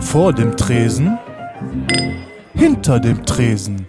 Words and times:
Vor 0.00 0.32
dem 0.32 0.56
Tresen, 0.56 1.18
hinter 2.54 2.98
dem 2.98 3.24
Tresen. 3.26 3.86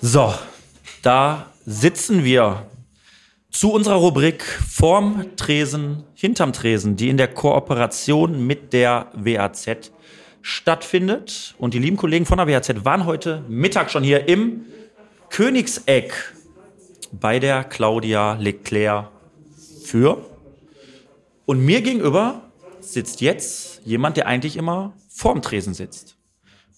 So, 0.00 0.34
da 1.02 1.46
sitzen 1.64 2.24
wir 2.24 2.66
zu 3.50 3.72
unserer 3.72 3.96
Rubrik 3.96 4.42
Vorm 4.42 5.26
Tresen, 5.36 6.04
hinterm 6.14 6.52
Tresen, 6.52 6.96
die 6.96 7.08
in 7.08 7.16
der 7.16 7.28
Kooperation 7.28 8.46
mit 8.46 8.72
der 8.72 9.06
WAZ 9.14 9.90
stattfindet. 10.42 11.54
Und 11.58 11.74
die 11.74 11.78
lieben 11.78 11.96
Kollegen 11.96 12.26
von 12.26 12.38
der 12.38 12.48
WAZ 12.48 12.84
waren 12.84 13.06
heute 13.06 13.44
Mittag 13.48 13.90
schon 13.90 14.02
hier 14.02 14.28
im 14.28 14.62
Königseck 15.28 16.12
bei 17.12 17.38
der 17.38 17.64
Claudia 17.64 18.34
Leclerc 18.34 19.08
für. 19.84 20.18
Und 21.46 21.64
mir 21.64 21.80
gegenüber 21.82 22.42
sitzt 22.80 23.20
jetzt 23.20 23.80
jemand, 23.84 24.16
der 24.16 24.26
eigentlich 24.26 24.56
immer 24.56 24.92
vorm 25.08 25.42
Tresen 25.42 25.74
sitzt. 25.74 26.16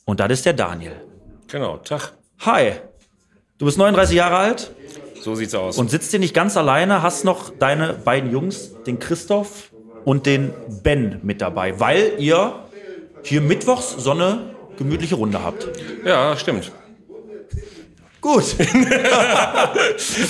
Und 0.05 0.21
das 0.21 0.31
ist 0.33 0.47
der 0.47 0.53
Daniel. 0.55 0.97
Genau, 1.49 1.77
Tag. 1.79 2.13
Hi. 2.41 2.73
Du 3.59 3.67
bist 3.67 3.79
39 3.79 4.17
Jahre 4.17 4.37
alt 4.37 4.73
So 5.21 5.35
sieht's 5.35 5.55
aus. 5.55 5.79
und 5.79 5.91
sitzt 5.91 6.11
hier 6.11 6.19
nicht 6.21 6.35
ganz 6.35 6.57
alleine, 6.57 7.03
hast 7.03 7.25
noch 7.25 7.51
deine 7.51 7.93
beiden 7.93 8.33
Jungs, 8.33 8.73
den 8.87 8.99
Christoph 8.99 9.71
und 10.05 10.27
den 10.27 10.53
Ben 10.83 11.21
mit 11.23 11.41
dabei, 11.41 11.79
weil 11.79 12.15
ihr 12.19 12.55
hier 13.23 13.41
mittwochs 13.41 13.91
so 13.99 14.11
eine 14.11 14.55
gemütliche 14.77 15.15
Runde 15.15 15.43
habt. 15.45 15.69
ja, 16.05 16.37
stimmt. 16.37 16.73
Gut. 18.23 18.57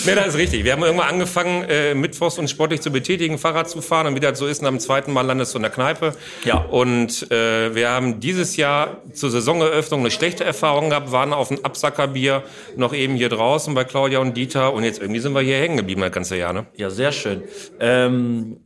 Nee, 0.04 0.14
das 0.14 0.28
ist 0.28 0.36
richtig. 0.36 0.64
Wir 0.64 0.72
haben 0.72 0.82
irgendwann 0.82 1.08
angefangen, 1.08 1.64
äh, 1.64 1.94
mittwochs 1.94 2.38
uns 2.38 2.50
sportlich 2.50 2.80
zu 2.80 2.90
betätigen, 2.90 3.38
Fahrrad 3.38 3.68
zu 3.68 3.80
fahren. 3.82 4.06
Und 4.06 4.16
wie 4.16 4.20
das 4.20 4.38
so 4.38 4.46
ist, 4.46 4.62
nach 4.62 4.70
dem 4.70 4.80
zweiten 4.80 5.12
Mal 5.12 5.22
landest 5.22 5.54
du 5.54 5.58
in 5.58 5.62
der 5.62 5.70
Kneipe. 5.70 6.14
Ja. 6.44 6.56
Und 6.56 7.30
äh, 7.30 7.74
wir 7.74 7.90
haben 7.90 8.18
dieses 8.18 8.56
Jahr 8.56 9.02
zur 9.12 9.30
Saisoneröffnung 9.30 10.00
eine 10.00 10.10
schlechte 10.10 10.44
Erfahrung 10.44 10.88
gehabt, 10.90 11.12
waren 11.12 11.32
auf 11.32 11.50
ein 11.50 11.64
Absackerbier 11.64 12.42
noch 12.76 12.94
eben 12.94 13.14
hier 13.14 13.28
draußen 13.28 13.74
bei 13.74 13.84
Claudia 13.84 14.18
und 14.20 14.36
Dieter. 14.36 14.72
Und 14.72 14.84
jetzt 14.84 15.00
irgendwie 15.00 15.20
sind 15.20 15.34
wir 15.34 15.42
hier 15.42 15.58
hängen 15.58 15.76
geblieben 15.76 16.00
das 16.00 16.12
ganze 16.12 16.36
Jahr. 16.36 16.52
Ne? 16.52 16.66
Ja, 16.76 16.90
sehr 16.90 17.12
schön. 17.12 17.42
Ähm, 17.78 18.56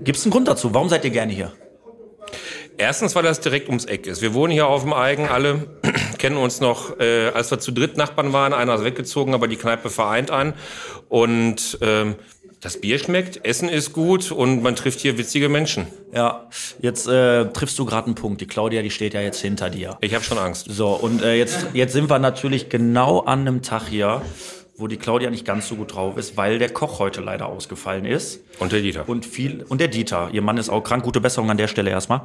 Gibt 0.00 0.18
es 0.18 0.24
einen 0.24 0.32
Grund 0.32 0.48
dazu? 0.48 0.72
Warum 0.72 0.88
seid 0.88 1.04
ihr 1.04 1.10
gerne 1.10 1.32
hier? 1.32 1.52
Erstens, 2.78 3.14
weil 3.14 3.22
das 3.22 3.40
direkt 3.40 3.68
ums 3.68 3.86
Eck 3.86 4.06
ist. 4.06 4.20
Wir 4.20 4.34
wohnen 4.34 4.52
hier 4.52 4.66
auf 4.66 4.82
dem 4.82 4.92
Eigen, 4.92 5.28
alle 5.28 5.66
kennen 6.18 6.36
uns 6.36 6.60
noch, 6.60 6.98
äh, 7.00 7.28
als 7.28 7.50
wir 7.50 7.58
zu 7.58 7.72
dritt 7.72 7.96
Nachbarn 7.96 8.32
waren. 8.32 8.52
Einer 8.52 8.74
ist 8.74 8.84
weggezogen, 8.84 9.34
aber 9.34 9.48
die 9.48 9.56
Kneipe 9.56 9.88
vereint 9.88 10.30
ein. 10.30 10.52
Und 11.08 11.78
ähm, 11.80 12.16
das 12.60 12.80
Bier 12.80 12.98
schmeckt, 12.98 13.44
Essen 13.44 13.68
ist 13.68 13.92
gut 13.92 14.30
und 14.30 14.62
man 14.62 14.76
trifft 14.76 15.00
hier 15.00 15.18
witzige 15.18 15.48
Menschen. 15.48 15.86
Ja, 16.12 16.48
jetzt 16.80 17.06
äh, 17.06 17.46
triffst 17.52 17.78
du 17.78 17.84
gerade 17.84 18.06
einen 18.06 18.14
Punkt. 18.14 18.40
Die 18.40 18.46
Claudia, 18.46 18.82
die 18.82 18.90
steht 18.90 19.14
ja 19.14 19.20
jetzt 19.20 19.40
hinter 19.40 19.70
dir. 19.70 19.96
Ich 20.00 20.14
habe 20.14 20.24
schon 20.24 20.38
Angst. 20.38 20.66
So, 20.68 20.88
und 20.88 21.22
äh, 21.22 21.34
jetzt, 21.34 21.66
jetzt 21.74 21.92
sind 21.92 22.10
wir 22.10 22.18
natürlich 22.18 22.68
genau 22.68 23.20
an 23.20 23.40
einem 23.40 23.62
Tag 23.62 23.88
hier, 23.88 24.22
wo 24.78 24.86
die 24.86 24.96
Claudia 24.96 25.30
nicht 25.30 25.44
ganz 25.44 25.68
so 25.68 25.76
gut 25.76 25.94
drauf 25.94 26.16
ist, 26.16 26.36
weil 26.36 26.58
der 26.58 26.70
Koch 26.70 26.98
heute 26.98 27.20
leider 27.20 27.46
ausgefallen 27.46 28.04
ist. 28.04 28.40
Und 28.58 28.72
der 28.72 28.80
Dieter. 28.80 29.08
Und 29.08 29.24
viel, 29.24 29.64
und 29.68 29.80
der 29.80 29.88
Dieter, 29.88 30.30
ihr 30.32 30.42
Mann 30.42 30.58
ist 30.58 30.68
auch 30.68 30.82
krank, 30.82 31.02
gute 31.02 31.20
Besserung 31.20 31.50
an 31.50 31.56
der 31.56 31.68
Stelle 31.68 31.90
erstmal. 31.90 32.22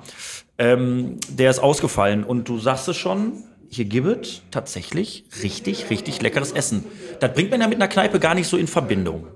Ähm, 0.57 1.17
der 1.29 1.49
ist 1.49 1.59
ausgefallen 1.59 2.23
und 2.23 2.49
du 2.49 2.59
sagst 2.59 2.87
es 2.87 2.97
schon, 2.97 3.43
hier 3.69 3.85
gibt 3.85 4.25
es 4.25 4.41
tatsächlich 4.51 5.23
richtig, 5.41 5.89
richtig 5.89 6.21
leckeres 6.21 6.51
Essen. 6.51 6.83
Das 7.21 7.33
bringt 7.33 7.51
man 7.51 7.61
ja 7.61 7.67
mit 7.67 7.77
einer 7.77 7.87
Kneipe 7.87 8.19
gar 8.19 8.35
nicht 8.35 8.47
so 8.47 8.57
in 8.57 8.67
Verbindung. 8.67 9.27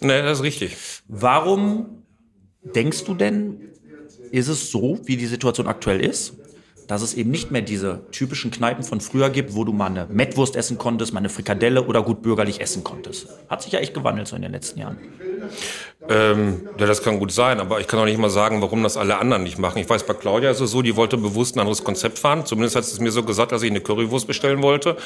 Ne, 0.00 0.22
das 0.22 0.38
ist 0.38 0.44
richtig. 0.44 0.76
Warum 1.06 2.02
denkst 2.62 3.04
du 3.04 3.14
denn, 3.14 3.60
ist 4.30 4.48
es 4.48 4.70
so, 4.70 5.00
wie 5.04 5.16
die 5.16 5.26
Situation 5.26 5.66
aktuell 5.66 6.00
ist, 6.00 6.34
dass 6.88 7.02
es 7.02 7.14
eben 7.14 7.30
nicht 7.30 7.50
mehr 7.50 7.62
diese 7.62 8.00
typischen 8.10 8.50
Kneipen 8.50 8.84
von 8.84 9.00
früher 9.00 9.30
gibt, 9.30 9.54
wo 9.54 9.64
du 9.64 9.72
mal 9.72 9.86
eine 9.86 10.06
Mettwurst 10.10 10.56
essen 10.56 10.78
konntest, 10.78 11.12
mal 11.12 11.20
eine 11.20 11.28
Frikadelle 11.28 11.84
oder 11.84 12.02
gut 12.02 12.22
bürgerlich 12.22 12.60
essen 12.60 12.84
konntest? 12.84 13.28
Hat 13.48 13.62
sich 13.62 13.72
ja 13.72 13.80
echt 13.80 13.94
gewandelt 13.94 14.28
so 14.28 14.36
in 14.36 14.42
den 14.42 14.52
letzten 14.52 14.80
Jahren. 14.80 14.98
Ähm, 16.08 16.68
ja, 16.78 16.86
das 16.86 17.02
kann 17.02 17.18
gut 17.18 17.32
sein, 17.32 17.60
aber 17.60 17.80
ich 17.80 17.86
kann 17.86 17.98
auch 17.98 18.04
nicht 18.04 18.18
mal 18.18 18.30
sagen, 18.30 18.60
warum 18.60 18.82
das 18.82 18.96
alle 18.96 19.18
anderen 19.18 19.42
nicht 19.42 19.58
machen. 19.58 19.78
Ich 19.78 19.88
weiß, 19.88 20.04
bei 20.04 20.14
Claudia 20.14 20.50
ist 20.50 20.60
es 20.60 20.70
so, 20.70 20.82
die 20.82 20.96
wollte 20.96 21.16
bewusst 21.16 21.56
ein 21.56 21.60
anderes 21.60 21.82
Konzept 21.82 22.18
fahren. 22.18 22.44
Zumindest 22.44 22.76
hat 22.76 22.84
es 22.84 23.00
mir 23.00 23.10
so 23.10 23.22
gesagt, 23.22 23.52
dass 23.52 23.62
ich 23.62 23.70
eine 23.70 23.80
Currywurst 23.80 24.26
bestellen 24.26 24.62
wollte. 24.62 24.96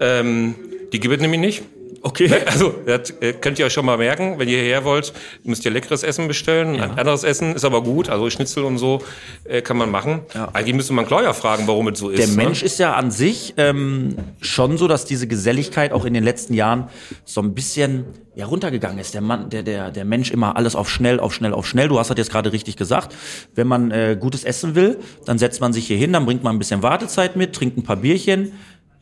Ähm, 0.00 0.56
die 0.92 1.00
gibt 1.00 1.14
es 1.14 1.20
nämlich 1.20 1.40
nicht. 1.40 1.62
Okay. 2.02 2.30
Also, 2.46 2.74
das 2.84 3.10
äh, 3.20 3.32
könnt 3.32 3.58
ihr 3.58 3.66
euch 3.66 3.72
schon 3.72 3.86
mal 3.86 3.96
merken. 3.96 4.38
Wenn 4.38 4.48
ihr 4.48 4.58
hierher 4.58 4.84
wollt, 4.84 5.12
müsst 5.44 5.64
ihr 5.64 5.70
leckeres 5.70 6.02
Essen 6.02 6.28
bestellen. 6.28 6.80
Ein 6.80 6.98
anderes 6.98 7.22
Essen 7.22 7.54
ist 7.54 7.64
aber 7.64 7.82
gut. 7.82 8.08
Also 8.08 8.28
Schnitzel 8.28 8.64
und 8.64 8.78
so 8.78 9.02
äh, 9.44 9.62
kann 9.62 9.76
man 9.76 9.90
machen. 9.90 10.20
Ja. 10.34 10.48
Eigentlich 10.52 10.74
müsste 10.74 10.92
man 10.92 11.06
Claudia 11.06 11.32
fragen, 11.32 11.66
warum 11.66 11.88
es 11.88 11.98
so 11.98 12.10
ist. 12.10 12.18
Der 12.18 12.26
ne? 12.26 12.34
Mensch 12.34 12.62
ist 12.62 12.78
ja 12.78 12.94
an 12.94 13.10
sich 13.10 13.54
ähm, 13.56 14.16
schon 14.40 14.76
so, 14.78 14.88
dass 14.88 15.04
diese 15.04 15.26
Geselligkeit 15.28 15.92
auch 15.92 16.04
in 16.04 16.14
den 16.14 16.24
letzten 16.24 16.54
Jahren 16.54 16.88
so 17.24 17.40
ein 17.40 17.54
bisschen 17.54 18.04
ja, 18.34 18.46
runtergegangen 18.46 18.98
ist. 18.98 19.14
Der 19.14 19.20
Mann, 19.20 19.48
der, 19.50 19.62
der, 19.62 19.90
der 19.90 20.04
Mensch 20.04 20.30
immer 20.30 20.56
alles 20.56 20.74
auf 20.74 20.90
schnell, 20.90 21.20
auf 21.20 21.32
schnell, 21.32 21.52
auf 21.52 21.66
schnell. 21.66 21.88
Du 21.88 21.98
hast 21.98 22.10
das 22.10 22.18
jetzt 22.18 22.30
gerade 22.30 22.52
richtig 22.52 22.76
gesagt. 22.76 23.14
Wenn 23.54 23.68
man 23.68 23.90
äh, 23.90 24.16
gutes 24.18 24.44
Essen 24.44 24.74
will, 24.74 24.98
dann 25.24 25.38
setzt 25.38 25.60
man 25.60 25.72
sich 25.72 25.86
hier 25.86 25.96
hin, 25.96 26.12
dann 26.12 26.26
bringt 26.26 26.42
man 26.42 26.56
ein 26.56 26.58
bisschen 26.58 26.82
Wartezeit 26.82 27.36
mit, 27.36 27.54
trinkt 27.54 27.78
ein 27.78 27.84
paar 27.84 27.96
Bierchen, 27.96 28.52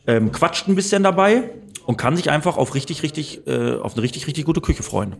ähm, 0.05 0.31
quatscht 0.31 0.67
ein 0.67 0.75
bisschen 0.75 1.03
dabei 1.03 1.49
und 1.85 1.97
kann 1.97 2.15
sich 2.15 2.29
einfach 2.29 2.57
auf 2.57 2.75
richtig, 2.75 3.03
richtig, 3.03 3.47
äh, 3.47 3.75
auf 3.75 3.93
eine 3.93 4.03
richtig, 4.03 4.27
richtig 4.27 4.45
gute 4.45 4.61
Küche 4.61 4.83
freuen. 4.83 5.15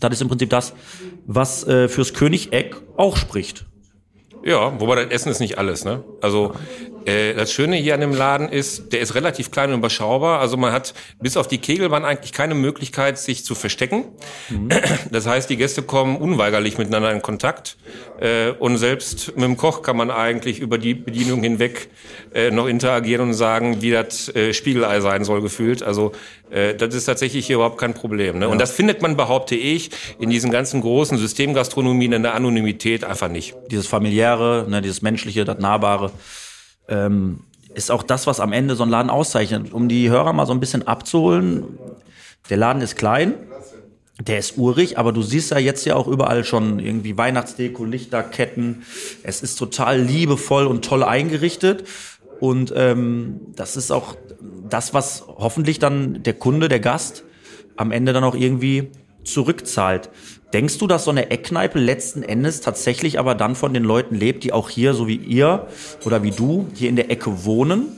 Das 0.00 0.12
ist 0.12 0.22
im 0.22 0.28
Prinzip 0.28 0.50
das, 0.50 0.72
was 1.26 1.64
äh, 1.66 1.88
fürs 1.88 2.12
Königeck 2.12 2.76
auch 2.96 3.16
spricht. 3.16 3.66
Ja, 4.44 4.80
wobei 4.80 4.96
das 4.96 5.12
Essen 5.12 5.30
ist 5.30 5.38
nicht 5.38 5.58
alles. 5.58 5.84
Ne? 5.84 6.02
Also 6.20 6.54
äh, 7.06 7.34
das 7.34 7.52
Schöne 7.52 7.76
hier 7.76 7.94
an 7.94 8.00
dem 8.00 8.14
Laden 8.14 8.48
ist, 8.48 8.92
der 8.92 9.00
ist 9.00 9.14
relativ 9.14 9.50
klein 9.50 9.70
und 9.72 9.78
überschaubar. 9.78 10.40
Also 10.40 10.56
man 10.56 10.72
hat 10.72 10.94
bis 11.20 11.36
auf 11.36 11.48
die 11.48 11.58
Kegelbahn 11.58 12.04
eigentlich 12.04 12.32
keine 12.32 12.54
Möglichkeit, 12.54 13.18
sich 13.18 13.44
zu 13.44 13.54
verstecken. 13.54 14.04
Das 15.10 15.26
heißt, 15.26 15.50
die 15.50 15.56
Gäste 15.56 15.82
kommen 15.82 16.16
unweigerlich 16.16 16.78
miteinander 16.78 17.12
in 17.12 17.22
Kontakt. 17.22 17.76
Äh, 18.20 18.50
und 18.50 18.78
selbst 18.78 19.34
mit 19.34 19.44
dem 19.44 19.56
Koch 19.56 19.82
kann 19.82 19.96
man 19.96 20.10
eigentlich 20.10 20.60
über 20.60 20.78
die 20.78 20.94
Bedienung 20.94 21.42
hinweg 21.42 21.88
äh, 22.34 22.50
noch 22.50 22.66
interagieren 22.66 23.28
und 23.28 23.34
sagen, 23.34 23.82
wie 23.82 23.90
das 23.90 24.32
Spiegelei 24.52 25.00
sein 25.00 25.24
soll 25.24 25.42
gefühlt. 25.42 25.82
Also 25.82 26.12
das 26.50 26.94
ist 26.94 27.06
tatsächlich 27.06 27.46
hier 27.46 27.56
überhaupt 27.56 27.78
kein 27.78 27.94
Problem. 27.94 28.38
Ne? 28.38 28.48
Und 28.48 28.60
das 28.60 28.72
findet 28.72 29.00
man, 29.00 29.16
behaupte 29.16 29.54
ich, 29.54 29.90
in 30.18 30.28
diesen 30.28 30.50
ganzen 30.50 30.82
großen 30.82 31.16
Systemgastronomien 31.16 32.12
in 32.12 32.22
der 32.22 32.34
Anonymität 32.34 33.04
einfach 33.04 33.28
nicht. 33.28 33.54
dieses 33.70 33.86
familiäre, 33.86 34.66
ne, 34.68 34.82
dieses 34.82 35.00
menschliche, 35.02 35.44
das 35.44 35.58
nahbare, 35.58 36.12
ähm, 36.88 37.40
ist 37.74 37.90
auch 37.90 38.02
das, 38.02 38.26
was 38.26 38.40
am 38.40 38.52
Ende 38.52 38.76
so 38.76 38.82
einen 38.82 38.92
Laden 38.92 39.10
auszeichnet. 39.10 39.72
Um 39.72 39.88
die 39.88 40.10
Hörer 40.10 40.32
mal 40.32 40.46
so 40.46 40.52
ein 40.52 40.60
bisschen 40.60 40.86
abzuholen, 40.86 41.78
der 42.50 42.56
Laden 42.56 42.82
ist 42.82 42.96
klein, 42.96 43.34
der 44.20 44.38
ist 44.38 44.58
urig, 44.58 44.98
aber 44.98 45.12
du 45.12 45.22
siehst 45.22 45.50
ja 45.50 45.58
jetzt 45.58 45.84
ja 45.84 45.96
auch 45.96 46.06
überall 46.06 46.44
schon 46.44 46.78
irgendwie 46.78 47.16
Weihnachtsdeko, 47.16 47.84
Lichterketten. 47.84 48.82
Es 49.22 49.42
ist 49.42 49.56
total 49.56 50.00
liebevoll 50.00 50.66
und 50.66 50.84
toll 50.84 51.02
eingerichtet. 51.02 51.84
Und 52.40 52.72
ähm, 52.76 53.40
das 53.54 53.76
ist 53.76 53.90
auch 53.90 54.16
das, 54.68 54.94
was 54.94 55.24
hoffentlich 55.26 55.78
dann 55.78 56.22
der 56.22 56.34
Kunde, 56.34 56.68
der 56.68 56.80
Gast 56.80 57.24
am 57.76 57.90
Ende 57.90 58.12
dann 58.12 58.24
auch 58.24 58.34
irgendwie 58.34 58.90
zurückzahlt. 59.24 60.10
Denkst 60.52 60.78
du, 60.78 60.86
dass 60.86 61.04
so 61.04 61.10
eine 61.10 61.30
Eckkneipe 61.30 61.78
letzten 61.78 62.22
Endes 62.22 62.60
tatsächlich 62.60 63.18
aber 63.18 63.34
dann 63.34 63.56
von 63.56 63.72
den 63.72 63.84
Leuten 63.84 64.14
lebt, 64.14 64.44
die 64.44 64.52
auch 64.52 64.68
hier, 64.68 64.94
so 64.94 65.08
wie 65.08 65.16
ihr 65.16 65.66
oder 66.04 66.22
wie 66.22 66.30
du, 66.30 66.68
hier 66.74 66.88
in 66.88 66.96
der 66.96 67.10
Ecke 67.10 67.44
wohnen? 67.44 67.96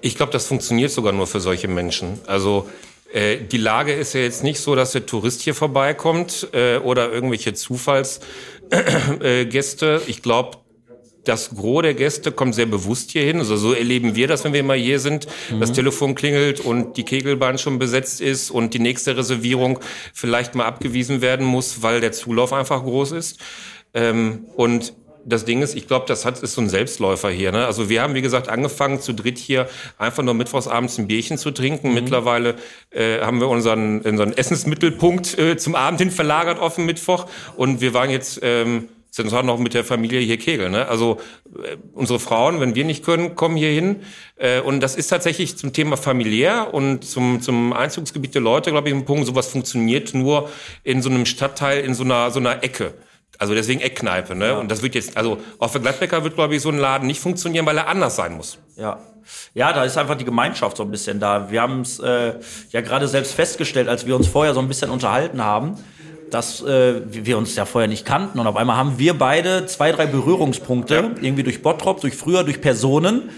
Ich 0.00 0.16
glaube, 0.16 0.32
das 0.32 0.46
funktioniert 0.46 0.90
sogar 0.90 1.12
nur 1.12 1.26
für 1.26 1.40
solche 1.40 1.68
Menschen. 1.68 2.18
Also 2.26 2.68
äh, 3.12 3.36
die 3.38 3.58
Lage 3.58 3.92
ist 3.92 4.14
ja 4.14 4.20
jetzt 4.20 4.42
nicht 4.42 4.60
so, 4.60 4.74
dass 4.74 4.92
der 4.92 5.04
Tourist 5.04 5.42
hier 5.42 5.54
vorbeikommt 5.54 6.48
äh, 6.52 6.78
oder 6.78 7.12
irgendwelche 7.12 7.52
Zufallsgäste. 7.54 10.00
Äh, 10.06 10.10
ich 10.10 10.22
glaube, 10.22 10.58
das 11.26 11.54
Gros 11.54 11.82
der 11.82 11.94
Gäste 11.94 12.32
kommt 12.32 12.54
sehr 12.54 12.66
bewusst 12.66 13.10
hier 13.10 13.22
hin. 13.22 13.38
Also 13.38 13.56
so 13.56 13.72
erleben 13.72 14.14
wir 14.14 14.28
das, 14.28 14.44
wenn 14.44 14.52
wir 14.52 14.62
mal 14.62 14.78
hier 14.78 15.00
sind. 15.00 15.26
Das 15.60 15.72
Telefon 15.72 16.14
klingelt 16.14 16.60
und 16.60 16.96
die 16.96 17.04
Kegelbahn 17.04 17.58
schon 17.58 17.78
besetzt 17.78 18.20
ist 18.20 18.50
und 18.50 18.74
die 18.74 18.78
nächste 18.78 19.16
Reservierung 19.16 19.80
vielleicht 20.14 20.54
mal 20.54 20.64
abgewiesen 20.64 21.20
werden 21.20 21.44
muss, 21.44 21.82
weil 21.82 22.00
der 22.00 22.12
Zulauf 22.12 22.52
einfach 22.52 22.82
groß 22.82 23.12
ist. 23.12 23.38
Ähm, 23.94 24.46
und 24.56 24.94
das 25.28 25.44
Ding 25.44 25.60
ist, 25.60 25.74
ich 25.74 25.88
glaube, 25.88 26.06
das 26.06 26.24
hat, 26.24 26.40
ist 26.40 26.54
so 26.54 26.60
ein 26.60 26.68
Selbstläufer 26.68 27.30
hier. 27.30 27.50
Ne? 27.50 27.66
Also 27.66 27.88
wir 27.88 28.00
haben, 28.00 28.14
wie 28.14 28.22
gesagt, 28.22 28.48
angefangen 28.48 29.00
zu 29.00 29.12
dritt 29.12 29.38
hier 29.38 29.68
einfach 29.98 30.22
nur 30.22 30.34
mittwochsabends 30.34 30.98
ein 30.98 31.08
Bierchen 31.08 31.36
zu 31.36 31.50
trinken. 31.50 31.92
Mittlerweile 31.94 32.54
äh, 32.90 33.20
haben 33.20 33.40
wir 33.40 33.48
unseren, 33.48 34.02
unseren 34.02 34.32
Essensmittelpunkt 34.32 35.36
äh, 35.36 35.56
zum 35.56 35.74
Abend 35.74 36.00
hin 36.00 36.12
verlagert 36.12 36.60
auf 36.60 36.76
den 36.76 36.86
Mittwoch. 36.86 37.26
Und 37.56 37.80
wir 37.80 37.92
waren 37.92 38.10
jetzt 38.10 38.38
ähm, 38.42 38.88
sind 39.16 39.30
zwar 39.30 39.42
noch 39.42 39.58
mit 39.58 39.74
der 39.74 39.82
Familie 39.82 40.20
hier 40.20 40.36
Kegel. 40.36 40.68
Ne? 40.68 40.86
Also 40.86 41.18
äh, 41.62 41.76
unsere 41.94 42.20
Frauen, 42.20 42.60
wenn 42.60 42.74
wir 42.74 42.84
nicht 42.84 43.04
können, 43.04 43.34
kommen 43.34 43.56
hier 43.56 43.70
hin. 43.70 44.02
Äh, 44.36 44.60
und 44.60 44.80
das 44.80 44.94
ist 44.94 45.08
tatsächlich 45.08 45.56
zum 45.56 45.72
Thema 45.72 45.96
familiär 45.96 46.72
und 46.72 47.04
zum, 47.04 47.40
zum 47.40 47.72
Einzugsgebiet 47.72 48.34
der 48.34 48.42
Leute, 48.42 48.70
glaube 48.70 48.88
ich, 48.88 48.94
ein 48.94 49.06
Punkt. 49.06 49.26
Sowas 49.26 49.48
funktioniert 49.48 50.14
nur 50.14 50.50
in 50.84 51.00
so 51.02 51.08
einem 51.08 51.24
Stadtteil, 51.26 51.80
in 51.80 51.94
so 51.94 52.04
einer, 52.04 52.30
so 52.30 52.38
einer 52.38 52.62
Ecke. 52.62 52.92
Also 53.38 53.54
deswegen 53.54 53.80
Eckkneipe, 53.80 54.34
ne? 54.34 54.48
Ja. 54.48 54.58
Und 54.58 54.70
das 54.70 54.82
wird 54.82 54.94
jetzt, 54.94 55.16
also 55.16 55.38
auch 55.58 55.70
für 55.70 55.80
Gladbecker 55.80 56.22
wird, 56.24 56.34
glaube 56.34 56.54
ich, 56.54 56.62
so 56.62 56.70
ein 56.70 56.78
Laden 56.78 57.06
nicht 57.06 57.20
funktionieren, 57.20 57.66
weil 57.66 57.76
er 57.76 57.88
anders 57.88 58.16
sein 58.16 58.36
muss. 58.36 58.58
Ja. 58.76 59.00
Ja, 59.54 59.72
da 59.72 59.82
ist 59.82 59.96
einfach 59.98 60.16
die 60.16 60.24
Gemeinschaft 60.24 60.76
so 60.76 60.84
ein 60.84 60.90
bisschen 60.90 61.18
da. 61.18 61.50
Wir 61.50 61.60
haben 61.60 61.80
es 61.80 61.98
äh, 61.98 62.34
ja 62.70 62.80
gerade 62.80 63.08
selbst 63.08 63.34
festgestellt, 63.34 63.88
als 63.88 64.06
wir 64.06 64.14
uns 64.14 64.28
vorher 64.28 64.54
so 64.54 64.60
ein 64.60 64.68
bisschen 64.68 64.88
unterhalten 64.88 65.42
haben, 65.42 65.76
dass 66.30 66.62
äh, 66.62 67.00
wir 67.06 67.38
uns 67.38 67.54
ja 67.56 67.64
vorher 67.64 67.88
nicht 67.88 68.04
kannten 68.04 68.38
und 68.38 68.46
auf 68.46 68.56
einmal 68.56 68.76
haben 68.76 68.98
wir 68.98 69.14
beide 69.14 69.66
zwei, 69.66 69.92
drei 69.92 70.06
Berührungspunkte, 70.06 71.12
irgendwie 71.20 71.42
durch 71.42 71.62
Bottrop, 71.62 72.00
durch 72.00 72.14
früher, 72.14 72.44
durch 72.44 72.60
Personen. 72.60 73.30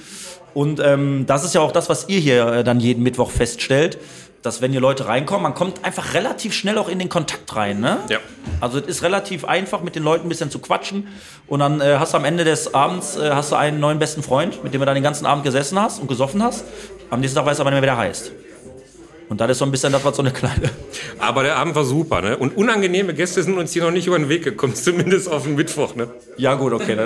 Und 0.55 0.81
ähm, 0.81 1.25
das 1.27 1.45
ist 1.45 1.55
ja 1.55 1.61
auch 1.61 1.73
das, 1.73 1.89
was 1.89 2.09
ihr 2.09 2.19
hier 2.19 2.47
äh, 2.47 2.65
dann 2.65 2.81
jeden 2.81 3.03
Mittwoch 3.03 3.31
feststellt 3.31 3.99
dass 4.43 4.63
wenn 4.63 4.71
hier 4.71 4.81
Leute 4.81 5.07
reinkommen, 5.07 5.43
man 5.43 5.55
kommt 5.55 5.85
einfach 5.85 6.15
relativ 6.15 6.55
schnell 6.55 6.79
auch 6.79 6.89
in 6.89 6.99
den 6.99 7.09
Kontakt 7.09 7.55
rein. 7.57 7.81
Ne? 7.81 7.99
Ja. 8.09 8.19
Also 8.61 8.79
es 8.79 8.87
ist 8.87 9.03
relativ 9.03 9.45
einfach, 9.45 9.83
mit 9.83 9.97
den 9.97 10.03
Leuten 10.03 10.27
ein 10.27 10.29
bisschen 10.29 10.51
zu 10.51 10.59
quatschen. 10.61 11.09
Und 11.47 11.61
dann 11.61 11.81
äh, 11.81 11.97
hast 11.99 12.15
du 12.15 12.19
am 12.19 12.25
Ende 12.25 12.45
des 12.45 12.73
Abends 12.73 13.17
äh, 13.17 13.31
hast 13.31 13.53
du 13.53 13.57
einen 13.57 13.81
neuen 13.81 13.99
besten 13.99 14.23
Freund, 14.23 14.63
mit 14.63 14.75
dem 14.75 14.81
du 14.81 14.87
dann 14.87 14.95
den 14.95 15.05
ganzen 15.05 15.27
Abend 15.27 15.45
gesessen 15.45 15.81
hast 15.81 16.01
und 16.01 16.09
gesoffen 16.09 16.43
hast. 16.43 16.65
Am 17.11 17.21
nächsten 17.21 17.37
Tag 17.37 17.47
weißt 17.47 17.59
du 17.59 17.63
aber 17.63 17.71
nicht 17.71 17.81
mehr, 17.81 17.91
wie 17.91 17.95
der 17.95 17.99
heißt. 17.99 18.33
Und 19.29 19.41
das 19.41 19.51
ist 19.51 19.59
so 19.59 19.65
ein 19.65 19.71
bisschen 19.71 19.93
das, 19.93 20.05
was 20.05 20.17
so 20.17 20.23
eine 20.23 20.33
kleine. 20.33 20.71
Aber 21.19 21.43
der 21.43 21.57
Abend 21.57 21.75
war 21.75 21.85
super, 21.85 22.23
ne? 22.23 22.37
Und 22.37 22.57
unangenehme 22.57 23.13
Gäste 23.15 23.43
sind 23.43 23.59
uns 23.59 23.73
hier 23.73 23.83
noch 23.83 23.91
nicht 23.91 24.07
über 24.07 24.19
den 24.19 24.29
Weg 24.29 24.45
gekommen, 24.45 24.75
zumindest 24.77 25.31
auf 25.31 25.45
den 25.45 25.55
Mittwoch, 25.55 25.95
ne? 25.95 26.09
Ja, 26.37 26.55
gut, 26.55 26.73
okay. 26.73 26.97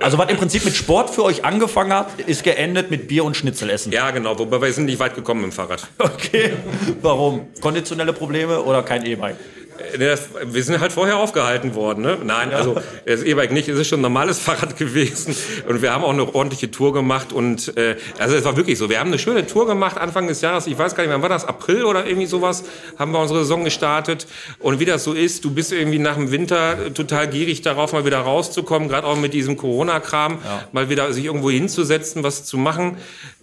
also, 0.00 0.18
was 0.18 0.30
im 0.30 0.36
Prinzip 0.36 0.64
mit 0.64 0.74
Sport 0.74 1.10
für 1.10 1.24
euch 1.24 1.44
angefangen 1.44 1.92
hat, 1.92 2.20
ist 2.26 2.44
geendet 2.44 2.90
mit 2.90 3.08
Bier 3.08 3.24
und 3.24 3.36
Schnitzelessen. 3.36 3.92
Ja, 3.92 4.10
genau. 4.10 4.38
Wobei 4.38 4.60
wir 4.60 4.72
sind 4.72 4.86
nicht 4.86 5.00
weit 5.00 5.14
gekommen 5.14 5.44
im 5.44 5.52
Fahrrad. 5.52 5.86
Okay. 5.98 6.52
Warum? 7.00 7.48
Konditionelle 7.60 8.12
Probleme 8.12 8.60
oder 8.62 8.82
kein 8.82 9.04
E-Bike? 9.06 9.36
Äh, 9.78 10.16
wir 10.44 10.62
sind 10.64 10.80
halt 10.80 10.92
vorher 10.92 11.16
aufgehalten 11.16 11.74
worden. 11.74 12.02
Ne? 12.02 12.18
Nein, 12.22 12.52
also 12.52 12.76
das 13.06 13.22
E-Bike 13.22 13.52
nicht, 13.52 13.68
es 13.68 13.78
ist 13.78 13.88
schon 13.88 14.00
ein 14.00 14.02
normales 14.02 14.38
Fahrrad 14.48 14.76
gewesen. 14.76 15.34
Und 15.68 15.82
wir 15.82 15.92
haben 15.92 16.04
auch 16.04 16.12
eine 16.12 16.34
ordentliche 16.34 16.70
Tour 16.70 16.92
gemacht. 16.92 17.32
Und 17.32 17.76
äh, 17.76 17.96
also 18.18 18.36
es 18.36 18.44
war 18.44 18.56
wirklich 18.56 18.78
so. 18.78 18.88
Wir 18.88 19.00
haben 19.00 19.08
eine 19.08 19.18
schöne 19.18 19.46
Tour 19.46 19.66
gemacht 19.66 19.98
Anfang 19.98 20.26
des 20.26 20.40
Jahres. 20.40 20.66
Ich 20.66 20.78
weiß 20.78 20.94
gar 20.94 21.02
nicht, 21.04 21.12
wann 21.12 21.22
war 21.22 21.28
das? 21.28 21.44
April 21.44 21.84
oder 21.84 22.06
irgendwie 22.06 22.26
sowas? 22.26 22.64
Haben 22.98 23.12
wir 23.12 23.20
unsere 23.20 23.40
Saison 23.40 23.64
gestartet. 23.64 24.26
Und 24.58 24.80
wie 24.80 24.84
das 24.84 25.04
so 25.04 25.12
ist, 25.12 25.44
du 25.44 25.50
bist 25.50 25.72
irgendwie 25.72 25.98
nach 25.98 26.14
dem 26.14 26.30
Winter 26.30 26.92
total 26.94 27.28
gierig 27.28 27.62
darauf, 27.62 27.92
mal 27.92 28.04
wieder 28.04 28.18
rauszukommen. 28.18 28.88
Gerade 28.88 29.06
auch 29.06 29.16
mit 29.16 29.34
diesem 29.34 29.56
Corona-Kram, 29.56 30.38
ja. 30.44 30.68
mal 30.72 30.88
wieder 30.88 31.12
sich 31.12 31.24
irgendwo 31.24 31.50
hinzusetzen, 31.50 32.22
was 32.22 32.44
zu 32.44 32.58
machen. 32.58 32.96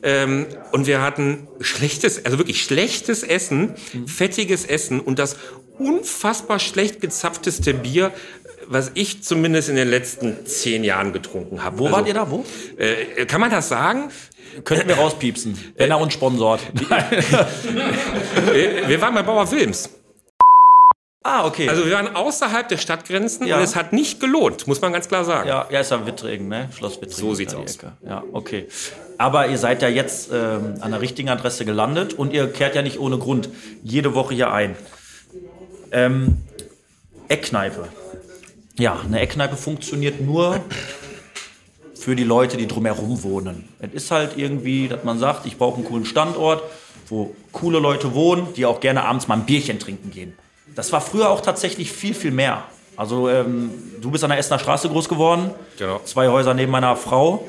Ähm, 0.04 0.46
und 0.72 0.88
wir 0.88 1.02
hatten 1.02 1.48
schlechtes, 1.62 2.26
also 2.26 2.38
wirklich 2.38 2.62
schlechtes 2.62 3.24
Essen, 3.24 3.74
mhm. 3.94 4.08
fettiges 4.08 4.66
Essen 4.66 5.00
und 5.00 5.20
das 5.20 5.38
unfassbar 5.78 6.60
schlecht 6.60 7.02
gezapfteste 7.02 7.74
Bier, 7.74 8.12
was 8.68 8.92
ich 8.96 9.24
zumindest 9.24 9.70
in 9.70 9.76
den 9.76 9.90
letzten 9.90 10.46
zehn 10.46 10.84
Jahren 10.84 11.14
getrunken 11.14 11.64
habe. 11.64 11.80
Wo 11.80 11.86
also, 11.86 11.98
wart 11.98 12.08
ihr 12.08 12.14
da? 12.14 12.30
Wo? 12.30 12.44
Äh, 12.78 13.26
kann 13.26 13.42
man 13.42 13.52
das 13.52 13.70
sagen? 13.70 14.12
Könnten 14.64 14.88
wir 14.88 14.96
rauspiepsen, 14.96 15.58
wenn 15.76 15.92
er 15.92 16.00
uns 16.00 16.14
sponsort. 16.14 16.62
wir 18.88 19.02
waren 19.02 19.14
bei 19.14 19.24
Bauer 19.24 19.52
Wilms. 19.52 19.90
Ah, 21.24 21.46
okay. 21.48 21.68
Also 21.68 21.86
wir 21.86 21.94
waren 21.94 22.16
außerhalb 22.16 22.70
der 22.70 22.78
Stadtgrenzen 22.78 23.48
ja. 23.48 23.58
und 23.58 23.64
es 23.64 23.76
hat 23.76 23.94
nicht 23.94 24.20
gelohnt, 24.20 24.68
muss 24.68 24.80
man 24.82 24.94
ganz 24.94 25.08
klar 25.08 25.26
sagen. 25.26 25.50
Ja, 25.50 25.68
ja 25.72 25.80
ist 25.80 25.90
ja 25.90 26.06
Wittregen, 26.06 26.48
ne? 26.48 26.70
Schloss 26.78 27.02
Wittregen. 27.02 27.18
So 27.18 27.34
sieht's 27.34 27.56
aus. 27.56 27.78
Ecke. 27.78 27.94
Ja, 28.08 28.24
okay. 28.32 28.68
Aber 29.18 29.48
ihr 29.48 29.58
seid 29.58 29.82
ja 29.82 29.88
jetzt 29.88 30.30
ähm, 30.32 30.76
an 30.82 30.92
der 30.92 31.02
richtigen 31.02 31.30
Adresse 31.30 31.66
gelandet 31.66 32.14
und 32.14 32.32
ihr 32.32 32.48
kehrt 32.52 32.76
ja 32.76 32.84
nicht 32.84 33.00
ohne 33.00 33.18
Grund 33.18 33.50
jede 33.84 34.14
Woche 34.14 34.36
hier 34.36 34.52
ein. 34.52 34.76
Ähm, 35.96 36.40
Eckkneipe. 37.30 37.88
Ja, 38.78 39.00
eine 39.00 39.22
Eckkneipe 39.22 39.56
funktioniert 39.56 40.20
nur 40.20 40.60
für 41.98 42.18
die 42.18 42.26
Leute, 42.26 42.58
die 42.58 42.68
drumherum 42.68 43.24
wohnen. 43.24 43.70
Es 43.80 43.94
ist 43.94 44.12
halt 44.12 44.38
irgendwie, 44.38 44.90
dass 44.90 45.06
man 45.06 45.20
sagt, 45.20 45.46
ich 45.46 45.58
brauche 45.58 45.78
einen 45.78 45.86
coolen 45.86 46.04
Standort, 46.04 46.62
wo 47.08 47.34
coole 47.54 47.80
Leute 47.80 48.14
wohnen, 48.14 48.54
die 48.58 48.66
auch 48.66 48.82
gerne 48.82 49.06
abends 49.06 49.30
mal 49.30 49.36
ein 49.36 49.46
Bierchen 49.46 49.80
trinken 49.80 50.12
gehen. 50.12 50.34
Das 50.76 50.92
war 50.92 51.00
früher 51.00 51.30
auch 51.30 51.40
tatsächlich 51.40 51.94
viel, 51.94 52.14
viel 52.14 52.32
mehr. 52.32 52.66
Also 52.98 53.30
ähm, 53.30 53.72
du 54.02 54.12
bist 54.12 54.26
an 54.26 54.32
der 54.32 54.40
Essener 54.40 54.60
Straße 54.60 54.90
groß 54.90 55.08
geworden, 55.08 55.52
genau. 55.78 56.02
zwei 56.04 56.28
Häuser 56.28 56.54
neben 56.54 56.74
meiner 56.74 56.98
Frau. 56.98 57.48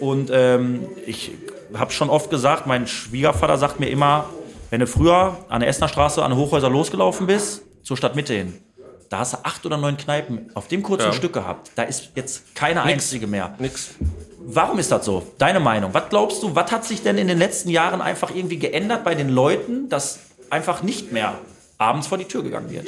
Und 0.00 0.30
ähm, 0.30 0.86
ich 1.06 1.32
habe 1.72 1.92
schon 1.92 2.10
oft 2.10 2.28
gesagt, 2.28 2.66
mein 2.66 2.86
Schwiegervater 2.86 3.56
sagt 3.56 3.80
mir 3.80 3.88
immer, 3.88 4.28
wenn 4.68 4.80
du 4.80 4.86
früher 4.86 5.38
an 5.48 5.60
der 5.60 5.70
Essener 5.70 5.88
Straße 5.88 6.22
an 6.22 6.36
Hochhäuser 6.36 6.68
losgelaufen 6.68 7.26
bist, 7.26 7.62
zur 7.82 7.96
Stadtmitte 7.96 8.34
hin. 8.34 8.58
Da 9.08 9.18
hast 9.18 9.32
du 9.32 9.38
acht 9.42 9.66
oder 9.66 9.76
neun 9.76 9.96
Kneipen 9.96 10.50
auf 10.54 10.68
dem 10.68 10.84
kurzen 10.84 11.06
ja. 11.06 11.12
Stück 11.12 11.32
gehabt. 11.32 11.72
Da 11.74 11.82
ist 11.82 12.10
jetzt 12.14 12.54
keine 12.54 12.80
Nix. 12.80 12.92
einzige 12.92 13.26
mehr. 13.26 13.54
Nix. 13.58 13.90
Warum 14.38 14.78
ist 14.78 14.92
das 14.92 15.04
so? 15.04 15.26
Deine 15.38 15.58
Meinung. 15.58 15.92
Was 15.94 16.08
glaubst 16.10 16.42
du, 16.42 16.54
was 16.54 16.70
hat 16.70 16.84
sich 16.84 17.02
denn 17.02 17.18
in 17.18 17.26
den 17.26 17.38
letzten 17.38 17.70
Jahren 17.70 18.00
einfach 18.00 18.34
irgendwie 18.34 18.58
geändert 18.58 19.02
bei 19.02 19.16
den 19.16 19.28
Leuten, 19.28 19.88
dass 19.88 20.20
einfach 20.48 20.82
nicht 20.82 21.10
mehr 21.10 21.38
abends 21.76 22.06
vor 22.06 22.18
die 22.18 22.24
Tür 22.24 22.44
gegangen 22.44 22.70
wird? 22.70 22.86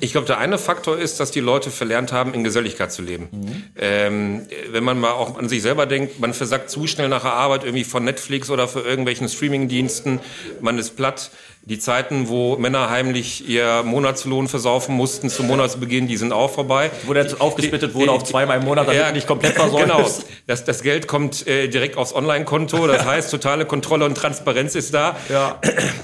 Ich 0.00 0.12
glaube, 0.12 0.26
der 0.26 0.38
eine 0.38 0.58
Faktor 0.58 0.98
ist, 0.98 1.20
dass 1.20 1.30
die 1.30 1.40
Leute 1.40 1.70
verlernt 1.70 2.12
haben, 2.12 2.34
in 2.34 2.44
Geselligkeit 2.44 2.92
zu 2.92 3.02
leben. 3.02 3.28
Mhm. 3.30 3.64
Ähm, 3.76 4.46
wenn 4.70 4.84
man 4.84 5.00
mal 5.00 5.12
auch 5.12 5.38
an 5.38 5.48
sich 5.48 5.62
selber 5.62 5.86
denkt, 5.86 6.20
man 6.20 6.34
versagt 6.34 6.70
zu 6.70 6.86
schnell 6.86 7.08
nach 7.08 7.22
der 7.22 7.32
Arbeit 7.32 7.64
irgendwie 7.64 7.84
von 7.84 8.04
Netflix 8.04 8.50
oder 8.50 8.68
für 8.68 8.80
irgendwelchen 8.80 9.28
Streamingdiensten, 9.28 10.20
man 10.60 10.78
ist 10.78 10.96
platt. 10.96 11.30
Die 11.68 11.78
Zeiten, 11.78 12.28
wo 12.28 12.56
Männer 12.56 12.88
heimlich 12.88 13.46
ihr 13.46 13.82
Monatslohn 13.82 14.48
versaufen 14.48 14.94
mussten 14.94 15.28
zum 15.28 15.48
Monatsbeginn, 15.48 16.08
die 16.08 16.16
sind 16.16 16.32
auch 16.32 16.50
vorbei. 16.50 16.90
Wo 17.04 17.12
der 17.12 17.26
aufgesplittet 17.38 17.92
wurde 17.92 18.10
auf 18.10 18.24
zweimal 18.24 18.56
im 18.56 18.64
Monat, 18.64 18.88
damit 18.88 18.98
ja, 18.98 19.12
nicht 19.12 19.26
komplett 19.26 19.52
versäumt 19.52 19.82
Genau, 19.82 20.08
das, 20.46 20.64
das 20.64 20.82
Geld 20.82 21.06
kommt 21.06 21.46
äh, 21.46 21.68
direkt 21.68 21.98
aufs 21.98 22.14
Online-Konto. 22.14 22.86
Das 22.86 23.04
heißt, 23.04 23.30
totale 23.30 23.66
Kontrolle 23.66 24.06
und 24.06 24.14
Transparenz 24.14 24.76
ist 24.76 24.94
da. 24.94 25.14
Ja. 25.28 25.60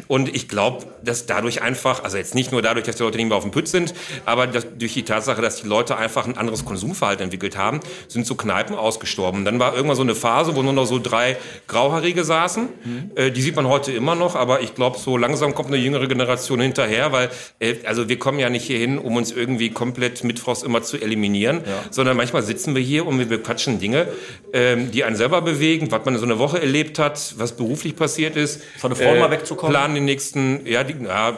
Und 0.06 0.34
ich 0.34 0.48
glaube, 0.48 0.84
dass 1.02 1.24
dadurch 1.24 1.62
einfach, 1.62 2.04
also 2.04 2.18
jetzt 2.18 2.34
nicht 2.34 2.52
nur 2.52 2.60
dadurch, 2.60 2.84
dass 2.84 2.96
die 2.96 3.02
Leute 3.02 3.16
nicht 3.16 3.28
mehr 3.28 3.36
auf 3.38 3.44
dem 3.44 3.50
Pütz 3.50 3.70
sind, 3.70 3.94
aber 4.26 4.46
das, 4.46 4.66
durch 4.78 4.92
die 4.92 5.04
Tatsache, 5.04 5.40
dass 5.40 5.62
die 5.62 5.66
Leute 5.66 5.96
einfach 5.96 6.26
ein 6.26 6.36
anderes 6.36 6.66
Konsumverhalten 6.66 7.24
entwickelt 7.24 7.56
haben, 7.56 7.80
sind 8.08 8.26
so 8.26 8.34
Kneipen 8.34 8.76
ausgestorben. 8.76 9.46
Dann 9.46 9.58
war 9.58 9.74
irgendwann 9.74 9.96
so 9.96 10.02
eine 10.02 10.14
Phase, 10.14 10.56
wo 10.56 10.62
nur 10.62 10.74
noch 10.74 10.84
so 10.84 10.98
drei 10.98 11.38
Grauhaarige 11.68 12.22
saßen. 12.22 12.68
Mhm. 12.84 13.10
Äh, 13.14 13.30
die 13.30 13.40
sieht 13.40 13.56
man 13.56 13.66
heute 13.66 13.92
immer 13.92 14.14
noch, 14.14 14.36
aber 14.36 14.60
ich 14.60 14.74
glaube, 14.74 14.98
so 14.98 15.16
langsam 15.16 15.53
kommt 15.54 15.68
eine 15.68 15.76
jüngere 15.76 16.06
Generation 16.06 16.60
hinterher, 16.60 17.12
weil 17.12 17.30
äh, 17.60 17.76
also 17.84 18.08
wir 18.08 18.18
kommen 18.18 18.38
ja 18.38 18.50
nicht 18.50 18.64
hierhin, 18.66 18.98
um 18.98 19.16
uns 19.16 19.32
irgendwie 19.32 19.70
komplett 19.70 20.24
mit 20.24 20.38
Frost 20.38 20.64
immer 20.64 20.82
zu 20.82 20.98
eliminieren, 21.00 21.62
ja. 21.66 21.84
sondern 21.90 22.16
manchmal 22.16 22.42
sitzen 22.42 22.74
wir 22.74 22.82
hier 22.82 23.06
und 23.06 23.30
wir 23.30 23.42
quatschen 23.42 23.78
Dinge, 23.78 24.08
ähm, 24.52 24.90
die 24.90 25.04
einen 25.04 25.16
selber 25.16 25.42
bewegen, 25.42 25.90
was 25.90 26.04
man 26.04 26.14
in 26.14 26.20
so 26.20 26.26
einer 26.26 26.38
Woche 26.38 26.60
erlebt 26.60 26.98
hat, 26.98 27.34
was 27.38 27.56
beruflich 27.56 27.96
passiert 27.96 28.36
ist. 28.36 28.62
Von 28.78 28.90
der 28.90 29.04
Frau 29.04 29.14
äh, 29.14 29.20
mal 29.20 29.30
wegzukommen? 29.30 29.72
Planen 29.72 29.94
den 29.94 30.04
nächsten, 30.04 30.66
ja, 30.66 30.84
die, 30.84 30.94
ja, 31.04 31.36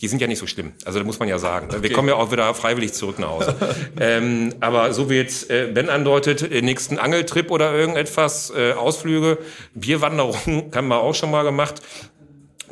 die 0.00 0.08
sind 0.08 0.20
ja 0.20 0.26
nicht 0.26 0.38
so 0.38 0.46
schlimm. 0.46 0.72
Also 0.84 0.98
da 0.98 1.04
muss 1.04 1.18
man 1.18 1.28
ja 1.28 1.38
sagen. 1.38 1.68
Okay. 1.70 1.82
Wir 1.82 1.92
kommen 1.92 2.08
ja 2.08 2.14
auch 2.14 2.32
wieder 2.32 2.52
freiwillig 2.54 2.92
zurück 2.92 3.18
nach 3.18 3.30
Hause. 3.30 3.56
ähm, 4.00 4.54
aber 4.60 4.92
so 4.92 5.10
wie 5.10 5.14
jetzt 5.14 5.50
äh, 5.50 5.70
Ben 5.72 5.88
andeutet, 5.88 6.50
den 6.50 6.64
nächsten 6.64 6.98
Angeltrip 6.98 7.50
oder 7.50 7.74
irgendetwas, 7.74 8.52
äh, 8.56 8.72
Ausflüge, 8.72 9.38
Bierwanderungen 9.74 10.70
haben 10.74 10.88
wir 10.88 11.00
auch 11.00 11.14
schon 11.14 11.30
mal 11.30 11.44
gemacht. 11.44 11.82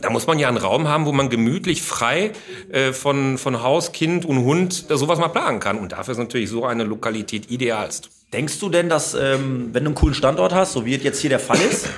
Da 0.00 0.10
muss 0.10 0.26
man 0.26 0.38
ja 0.38 0.48
einen 0.48 0.58
Raum 0.58 0.86
haben, 0.86 1.06
wo 1.06 1.12
man 1.12 1.28
gemütlich 1.28 1.82
frei 1.82 2.32
äh, 2.70 2.92
von, 2.92 3.36
von 3.36 3.62
Haus, 3.62 3.92
Kind 3.92 4.24
und 4.24 4.44
Hund 4.44 4.90
da 4.90 4.96
sowas 4.96 5.18
mal 5.18 5.28
planen 5.28 5.58
kann. 5.58 5.78
Und 5.78 5.92
dafür 5.92 6.12
ist 6.12 6.18
natürlich 6.18 6.50
so 6.50 6.64
eine 6.64 6.84
Lokalität 6.84 7.50
idealst. 7.50 8.10
Denkst 8.32 8.60
du 8.60 8.68
denn, 8.68 8.88
dass, 8.88 9.14
ähm, 9.14 9.70
wenn 9.72 9.84
du 9.84 9.88
einen 9.88 9.94
coolen 9.94 10.14
Standort 10.14 10.54
hast, 10.54 10.72
so 10.72 10.84
wie 10.84 10.94
es 10.94 11.02
jetzt 11.02 11.20
hier 11.20 11.30
der 11.30 11.40
Fall 11.40 11.58
ist, 11.60 11.88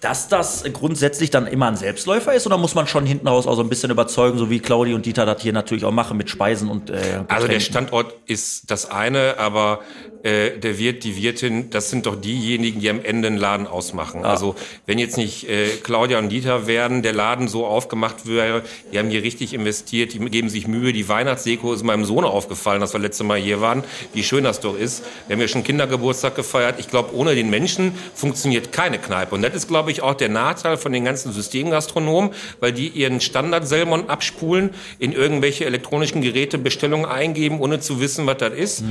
dass 0.00 0.28
das 0.28 0.64
grundsätzlich 0.72 1.30
dann 1.30 1.46
immer 1.46 1.68
ein 1.68 1.76
Selbstläufer 1.76 2.32
ist 2.32 2.46
oder 2.46 2.56
muss 2.56 2.74
man 2.74 2.86
schon 2.86 3.04
hinten 3.04 3.28
raus 3.28 3.46
auch 3.46 3.54
so 3.54 3.62
ein 3.62 3.68
bisschen 3.68 3.90
überzeugen, 3.90 4.38
so 4.38 4.48
wie 4.48 4.58
Claudi 4.58 4.94
und 4.94 5.04
Dieter 5.04 5.26
das 5.26 5.42
hier 5.42 5.52
natürlich 5.52 5.84
auch 5.84 5.92
machen 5.92 6.16
mit 6.16 6.30
Speisen 6.30 6.68
und 6.70 6.90
äh, 6.90 7.24
Also 7.28 7.48
der 7.48 7.60
Standort 7.60 8.14
ist 8.26 8.70
das 8.70 8.90
eine, 8.90 9.38
aber 9.38 9.80
äh, 10.22 10.58
der 10.58 10.78
Wirt, 10.78 11.04
die 11.04 11.16
Wirtin, 11.16 11.70
das 11.70 11.90
sind 11.90 12.06
doch 12.06 12.16
diejenigen, 12.16 12.80
die 12.80 12.90
am 12.90 13.02
Ende 13.02 13.30
den 13.30 13.38
Laden 13.38 13.66
ausmachen. 13.66 14.24
Ah. 14.24 14.30
Also 14.30 14.54
wenn 14.86 14.98
jetzt 14.98 15.16
nicht 15.16 15.48
äh, 15.48 15.68
Claudia 15.82 16.18
und 16.18 16.28
Dieter 16.28 16.66
wären, 16.66 17.02
der 17.02 17.12
Laden 17.12 17.48
so 17.48 17.66
aufgemacht 17.66 18.26
wäre, 18.26 18.62
die 18.92 18.98
haben 18.98 19.08
hier 19.08 19.22
richtig 19.22 19.54
investiert, 19.54 20.12
die 20.12 20.18
geben 20.18 20.48
sich 20.48 20.66
Mühe. 20.66 20.92
Die 20.92 21.08
Weihnachtsdeko 21.08 21.72
ist 21.72 21.84
meinem 21.84 22.04
Sohn 22.04 22.24
aufgefallen, 22.24 22.80
dass 22.80 22.92
wir 22.92 23.00
letzte 23.00 23.24
Mal 23.24 23.38
hier 23.38 23.60
waren, 23.60 23.84
wie 24.12 24.22
schön 24.22 24.44
das 24.44 24.60
doch 24.60 24.76
ist. 24.76 25.04
Wir 25.26 25.36
haben 25.36 25.40
ja 25.40 25.48
schon 25.48 25.64
Kindergeburtstag 25.64 26.34
gefeiert. 26.34 26.76
Ich 26.78 26.88
glaube, 26.88 27.14
ohne 27.14 27.34
den 27.34 27.48
Menschen 27.48 27.92
funktioniert 28.14 28.72
keine 28.72 28.98
Kneipe. 28.98 29.34
Und 29.34 29.42
das 29.42 29.54
ist, 29.54 29.68
glaube 29.68 29.89
ich, 29.90 30.02
auch 30.02 30.14
der 30.14 30.28
Nachteil 30.28 30.76
von 30.76 30.92
den 30.92 31.04
ganzen 31.04 31.32
Systemgastronomen, 31.32 32.30
weil 32.60 32.72
die 32.72 32.88
ihren 32.88 33.20
Standard-Selmon 33.20 34.08
abspulen, 34.08 34.70
in 34.98 35.12
irgendwelche 35.12 35.64
elektronischen 35.64 36.22
Geräte 36.22 36.58
Bestellungen 36.58 37.06
eingeben, 37.06 37.60
ohne 37.60 37.80
zu 37.80 38.00
wissen, 38.00 38.26
was 38.26 38.38
das 38.38 38.54
ist. 38.54 38.84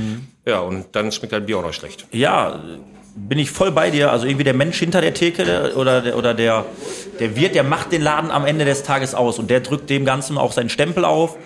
Ja, 0.46 0.60
und 0.60 0.86
dann 0.92 1.12
schmeckt 1.12 1.32
halt 1.32 1.46
Bier 1.46 1.58
auch 1.58 1.62
noch 1.62 1.72
schlecht. 1.72 2.06
Ja, 2.12 2.60
bin 3.14 3.38
ich 3.38 3.50
voll 3.50 3.72
bei 3.72 3.90
dir. 3.90 4.10
Also 4.10 4.26
irgendwie 4.26 4.44
der 4.44 4.54
Mensch 4.54 4.78
hinter 4.78 5.00
der 5.00 5.14
Theke 5.14 5.44
der, 5.44 5.76
oder, 5.76 6.00
der, 6.00 6.16
oder 6.16 6.34
der, 6.34 6.64
der 7.18 7.36
Wirt, 7.36 7.54
der 7.54 7.64
macht 7.64 7.92
den 7.92 8.02
Laden 8.02 8.30
am 8.30 8.46
Ende 8.46 8.64
des 8.64 8.82
Tages 8.82 9.14
aus 9.14 9.38
und 9.38 9.50
der 9.50 9.60
drückt 9.60 9.90
dem 9.90 10.04
Ganzen 10.04 10.38
auch 10.38 10.52
seinen 10.52 10.68
Stempel 10.68 11.04
auf. 11.04 11.36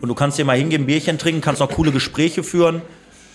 Und 0.00 0.08
du 0.08 0.14
kannst 0.14 0.38
dir 0.38 0.44
mal 0.44 0.56
hingehen, 0.56 0.86
Bierchen 0.86 1.18
trinken, 1.18 1.40
kannst 1.40 1.60
noch 1.60 1.70
coole 1.70 1.92
Gespräche 1.92 2.42
führen. 2.42 2.82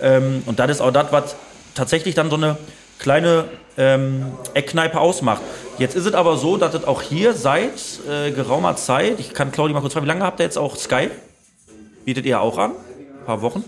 Ähm, 0.01 0.43
und 0.45 0.59
das 0.59 0.71
ist 0.71 0.81
auch 0.81 0.91
das, 0.91 1.11
was 1.11 1.35
tatsächlich 1.73 2.15
dann 2.15 2.29
so 2.29 2.35
eine 2.35 2.57
kleine 2.99 3.45
ähm, 3.77 4.25
Eckkneipe 4.53 4.99
ausmacht. 4.99 5.41
Jetzt 5.77 5.95
ist 5.95 6.05
es 6.05 6.13
aber 6.13 6.37
so, 6.37 6.57
dass 6.57 6.73
es 6.73 6.83
auch 6.83 7.01
hier 7.01 7.33
seit 7.33 7.71
äh, 8.09 8.31
geraumer 8.31 8.75
Zeit, 8.75 9.19
ich 9.19 9.33
kann 9.33 9.51
Claudi 9.51 9.73
mal 9.73 9.79
kurz 9.81 9.93
fragen, 9.93 10.05
wie 10.05 10.09
lange 10.09 10.23
habt 10.23 10.39
ihr 10.39 10.43
jetzt 10.43 10.57
auch 10.57 10.75
Sky? 10.75 11.09
Bietet 12.05 12.25
ihr 12.25 12.41
auch 12.41 12.57
an? 12.57 12.71
Ein 12.71 13.25
paar 13.25 13.41
Wochen? 13.41 13.63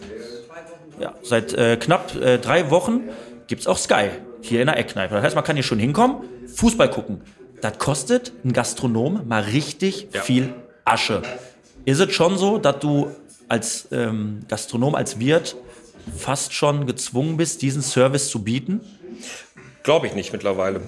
Ja, 1.00 1.16
seit 1.24 1.54
äh, 1.54 1.78
knapp 1.78 2.16
äh, 2.22 2.38
drei 2.38 2.70
Wochen 2.70 3.02
gibt's 3.48 3.66
auch 3.68 3.78
Sky 3.78 4.10
hier 4.42 4.62
in 4.62 4.68
der 4.68 4.78
Eckkneipe. 4.78 5.16
Das 5.16 5.24
heißt, 5.24 5.36
man 5.36 5.44
kann 5.44 5.56
hier 5.56 5.64
schon 5.64 5.80
hinkommen, 5.80 6.18
Fußball 6.56 6.90
gucken. 6.90 7.22
Das 7.62 7.78
kostet 7.78 8.34
ein 8.44 8.54
Gastronom 8.54 9.22
mal 9.28 9.42
richtig 9.44 10.08
Ja. 10.14 10.22
viel 10.22 10.54
Asche. 10.84 11.22
Ist 11.86 12.00
es 12.00 12.14
schon 12.14 12.38
so, 12.38 12.58
dass 12.58 12.80
du 12.80 13.12
als 13.48 13.88
ähm, 13.92 14.42
Gastronom, 14.48 14.96
als 14.96 15.20
Wirt 15.20 15.56
fast 16.18 16.54
schon 16.54 16.86
gezwungen 16.88 17.38
bist, 17.38 17.62
diesen 17.62 17.82
Service 17.82 18.30
zu 18.30 18.44
bieten? 18.44 18.82
Glaube 19.84 20.06
ich 20.06 20.14
nicht 20.14 20.32
mittlerweile. 20.32 20.82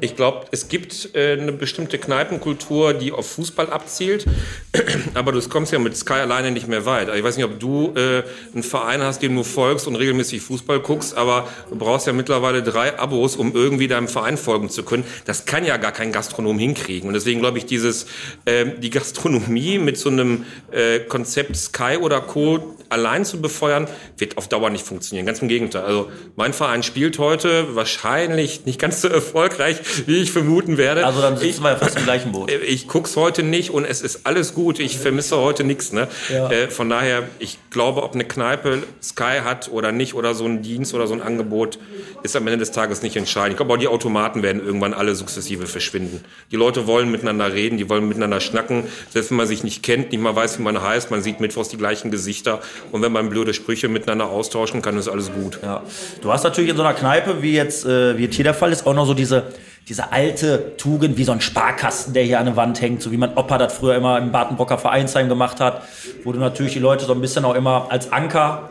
Ich 0.00 0.14
glaube, 0.14 0.46
es 0.50 0.68
gibt 0.68 1.14
äh, 1.14 1.38
eine 1.40 1.52
bestimmte 1.52 1.96
Kneipenkultur, 1.96 2.92
die 2.92 3.10
auf 3.10 3.30
Fußball 3.30 3.70
abzielt, 3.70 4.26
aber 5.14 5.32
du 5.32 5.40
kommst 5.48 5.72
ja 5.72 5.78
mit 5.78 5.96
Sky 5.96 6.14
alleine 6.14 6.50
nicht 6.50 6.68
mehr 6.68 6.84
weit. 6.84 7.08
Also 7.08 7.18
ich 7.18 7.24
weiß 7.24 7.36
nicht, 7.36 7.46
ob 7.46 7.58
du 7.58 7.94
äh, 7.96 8.24
einen 8.52 8.62
Verein 8.62 9.02
hast, 9.02 9.22
dem 9.22 9.34
du 9.34 9.42
folgst 9.42 9.86
und 9.86 9.96
regelmäßig 9.96 10.42
Fußball 10.42 10.80
guckst, 10.80 11.16
aber 11.16 11.48
du 11.70 11.76
brauchst 11.76 12.06
ja 12.06 12.12
mittlerweile 12.12 12.62
drei 12.62 12.98
Abos, 12.98 13.36
um 13.36 13.54
irgendwie 13.54 13.88
deinem 13.88 14.08
Verein 14.08 14.36
folgen 14.36 14.68
zu 14.68 14.82
können. 14.82 15.04
Das 15.24 15.46
kann 15.46 15.64
ja 15.64 15.78
gar 15.78 15.92
kein 15.92 16.12
Gastronom 16.12 16.58
hinkriegen. 16.58 17.08
Und 17.08 17.14
deswegen 17.14 17.40
glaube 17.40 17.56
ich, 17.56 17.64
dieses 17.64 18.06
äh, 18.44 18.66
die 18.78 18.90
Gastronomie 18.90 19.78
mit 19.78 19.96
so 19.96 20.10
einem 20.10 20.44
äh, 20.72 20.98
Konzept 21.00 21.56
Sky 21.56 21.96
oder 21.98 22.20
Co. 22.20 22.76
allein 22.90 23.24
zu 23.24 23.40
befeuern, 23.40 23.88
wird 24.18 24.36
auf 24.36 24.46
Dauer 24.48 24.68
nicht 24.68 24.84
funktionieren. 24.84 25.24
Ganz 25.24 25.40
im 25.40 25.48
Gegenteil. 25.48 25.84
Also 25.84 26.10
mein 26.36 26.52
Verein 26.52 26.82
spielt 26.82 27.18
heute 27.18 27.74
wahrscheinlich 27.74 28.25
nicht 28.34 28.78
ganz 28.78 29.00
so 29.00 29.08
erfolgreich, 29.08 29.78
wie 30.06 30.18
ich 30.18 30.32
vermuten 30.32 30.76
werde. 30.76 31.06
Also 31.06 31.20
dann 31.20 31.34
ich, 31.34 31.40
sitzen 31.40 31.62
wir 31.62 31.70
ja 31.70 31.76
fast 31.76 31.96
im 31.96 32.04
gleichen 32.04 32.32
Boot. 32.32 32.50
ich 32.50 32.88
guck's 32.88 33.16
heute 33.16 33.42
nicht 33.42 33.70
und 33.70 33.84
es 33.84 34.02
ist 34.02 34.20
alles 34.24 34.54
gut. 34.54 34.78
Ich 34.78 34.98
vermisse 34.98 35.36
heute 35.36 35.64
nichts. 35.64 35.92
Ne? 35.92 36.08
Ja. 36.32 36.50
Äh, 36.50 36.68
von 36.68 36.88
daher, 36.88 37.24
ich 37.38 37.58
glaube, 37.70 38.02
ob 38.02 38.14
eine 38.14 38.24
Kneipe 38.24 38.82
Sky 39.02 39.40
hat 39.44 39.70
oder 39.70 39.92
nicht 39.92 40.14
oder 40.14 40.34
so 40.34 40.44
ein 40.44 40.62
Dienst 40.62 40.94
oder 40.94 41.06
so 41.06 41.14
ein 41.14 41.22
Angebot, 41.22 41.78
ist 42.22 42.36
am 42.36 42.46
Ende 42.46 42.58
des 42.58 42.72
Tages 42.72 43.02
nicht 43.02 43.16
entscheidend. 43.16 43.52
Ich 43.52 43.56
glaube, 43.56 43.72
auch 43.72 43.78
die 43.78 43.88
Automaten 43.88 44.42
werden 44.42 44.64
irgendwann 44.64 44.94
alle 44.94 45.14
sukzessive 45.14 45.66
verschwinden. 45.66 46.24
Die 46.50 46.56
Leute 46.56 46.86
wollen 46.86 47.10
miteinander 47.10 47.52
reden, 47.52 47.78
die 47.78 47.88
wollen 47.88 48.08
miteinander 48.08 48.40
schnacken. 48.40 48.84
Selbst 49.10 49.30
wenn 49.30 49.36
man 49.36 49.46
sich 49.46 49.64
nicht 49.64 49.82
kennt, 49.82 50.12
nicht 50.12 50.20
mal 50.20 50.34
weiß, 50.34 50.58
wie 50.58 50.62
man 50.62 50.80
heißt, 50.82 51.10
man 51.10 51.22
sieht 51.22 51.40
mittwochs 51.40 51.68
die 51.68 51.76
gleichen 51.76 52.10
Gesichter. 52.10 52.60
Und 52.92 53.02
wenn 53.02 53.12
man 53.12 53.30
blöde 53.30 53.54
Sprüche 53.54 53.88
miteinander 53.88 54.28
austauschen 54.28 54.82
kann, 54.82 54.96
ist 54.98 55.08
alles 55.08 55.32
gut. 55.32 55.58
Ja. 55.62 55.82
Du 56.20 56.32
hast 56.32 56.44
natürlich 56.44 56.70
in 56.70 56.76
so 56.76 56.82
einer 56.82 56.94
Kneipe, 56.94 57.42
wie 57.42 57.54
jetzt, 57.54 57.84
äh, 57.84 58.15
jetzt 58.24 58.36
hier 58.36 58.44
der 58.44 58.54
Fall 58.54 58.72
ist, 58.72 58.86
auch 58.86 58.94
noch 58.94 59.06
so 59.06 59.14
diese, 59.14 59.44
diese 59.88 60.12
alte 60.12 60.76
Tugend, 60.76 61.16
wie 61.16 61.24
so 61.24 61.32
ein 61.32 61.40
Sparkasten, 61.40 62.14
der 62.14 62.24
hier 62.24 62.40
an 62.40 62.46
der 62.46 62.56
Wand 62.56 62.80
hängt, 62.80 63.02
so 63.02 63.12
wie 63.12 63.16
mein 63.16 63.36
Opa 63.36 63.58
das 63.58 63.74
früher 63.74 63.94
immer 63.96 64.18
im 64.18 64.32
Badenbrocker 64.32 64.78
Vereinsheim 64.78 65.28
gemacht 65.28 65.60
hat, 65.60 65.82
wo 66.24 66.32
du 66.32 66.38
natürlich 66.38 66.72
die 66.72 66.78
Leute 66.78 67.04
so 67.04 67.12
ein 67.12 67.20
bisschen 67.20 67.44
auch 67.44 67.54
immer 67.54 67.86
als 67.90 68.12
Anker 68.12 68.70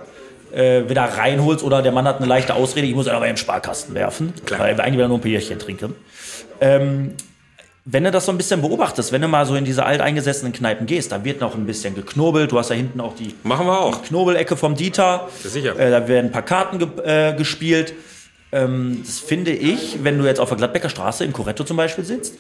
äh, 0.54 0.90
wieder 0.90 1.04
reinholst 1.04 1.64
oder 1.64 1.82
der 1.82 1.92
Mann 1.92 2.08
hat 2.08 2.18
eine 2.18 2.28
leichte 2.28 2.54
Ausrede, 2.56 2.88
ich 2.88 2.96
muss 2.96 3.08
aber 3.08 3.28
im 3.28 3.38
Sparkasten 3.38 3.96
werfen, 3.96 4.34
Klar. 4.46 4.60
weil 4.60 4.78
wir 4.78 4.84
eigentlich 4.84 4.98
wieder 4.98 5.08
nur 5.08 5.18
ein 5.18 5.22
Bierchen 5.22 5.60
trinken. 5.60 5.96
Ähm, 6.62 7.14
wenn 7.88 8.04
du 8.04 8.10
das 8.10 8.26
so 8.26 8.32
ein 8.32 8.38
bisschen 8.38 8.62
beobachtest, 8.62 9.12
wenn 9.12 9.22
du 9.22 9.28
mal 9.28 9.46
so 9.46 9.56
in 9.56 9.64
diese 9.64 9.86
alteingesessenen 9.86 10.54
Kneipen 10.54 10.88
gehst, 10.88 11.12
da 11.12 11.24
wird 11.24 11.40
noch 11.40 11.54
ein 11.54 11.68
bisschen 11.68 11.94
geknobelt. 11.94 12.52
Du 12.52 12.58
hast 12.58 12.72
da 12.72 12.74
hinten 12.74 13.00
auch 13.00 13.16
die 13.16 13.36
Machen 13.44 13.68
wir 13.68 13.80
auch. 13.80 14.02
Knobelecke 14.02 14.58
vom 14.58 14.74
Dieter. 14.76 15.30
Sicher. 15.44 15.78
Äh, 15.80 15.92
da 15.92 16.08
werden 16.08 16.28
ein 16.28 16.32
paar 16.32 16.42
Karten 16.42 16.80
ge 16.80 16.88
äh, 17.04 17.36
gespielt. 17.36 17.94
Ähm, 18.56 19.02
das 19.06 19.20
finde 19.20 19.52
ich, 19.52 20.04
wenn 20.04 20.18
du 20.18 20.26
jetzt 20.26 20.40
auf 20.40 20.48
der 20.48 20.58
Gladbecker 20.58 20.88
Straße 20.88 21.26
in 21.26 21.34
Coretto 21.34 21.66
zum 21.66 21.76
Beispiel 21.76 22.06
sitzt, 22.06 22.36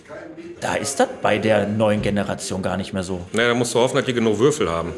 da 0.62 0.76
ist 0.76 0.98
das 0.98 1.10
bei 1.22 1.38
der 1.38 1.68
neuen 1.68 2.02
Generation 2.02 2.62
gar 2.62 2.78
nicht 2.78 2.94
mehr 2.94 3.04
so. 3.04 3.20
Na, 3.34 3.50
da 3.50 3.54
musst 3.54 3.76
du 3.76 3.80
hoffen, 3.80 3.98
dass 3.98 4.06
die 4.06 4.14
genug 4.14 4.40
Würfel 4.40 4.70
haben. 4.70 4.94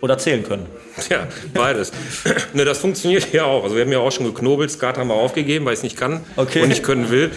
Oder 0.00 0.16
zählen 0.16 0.42
können. 0.42 0.64
Ja, 1.10 1.26
beides. 1.52 1.92
ne, 2.54 2.64
das 2.64 2.78
funktioniert 2.78 3.32
ja 3.34 3.44
auch. 3.44 3.64
Also 3.64 3.76
wir 3.76 3.82
haben 3.84 3.92
ja 3.92 3.98
auch 3.98 4.10
schon 4.10 4.24
geknobelt, 4.24 4.70
Skat 4.70 4.96
haben 4.96 5.08
wir 5.08 5.14
aufgegeben, 5.14 5.66
weil 5.66 5.74
ich 5.74 5.80
es 5.80 5.82
nicht 5.82 5.98
kann 5.98 6.20
Okay. 6.36 6.62
und 6.62 6.68
nicht 6.68 6.82
können 6.82 7.10
will. 7.10 7.30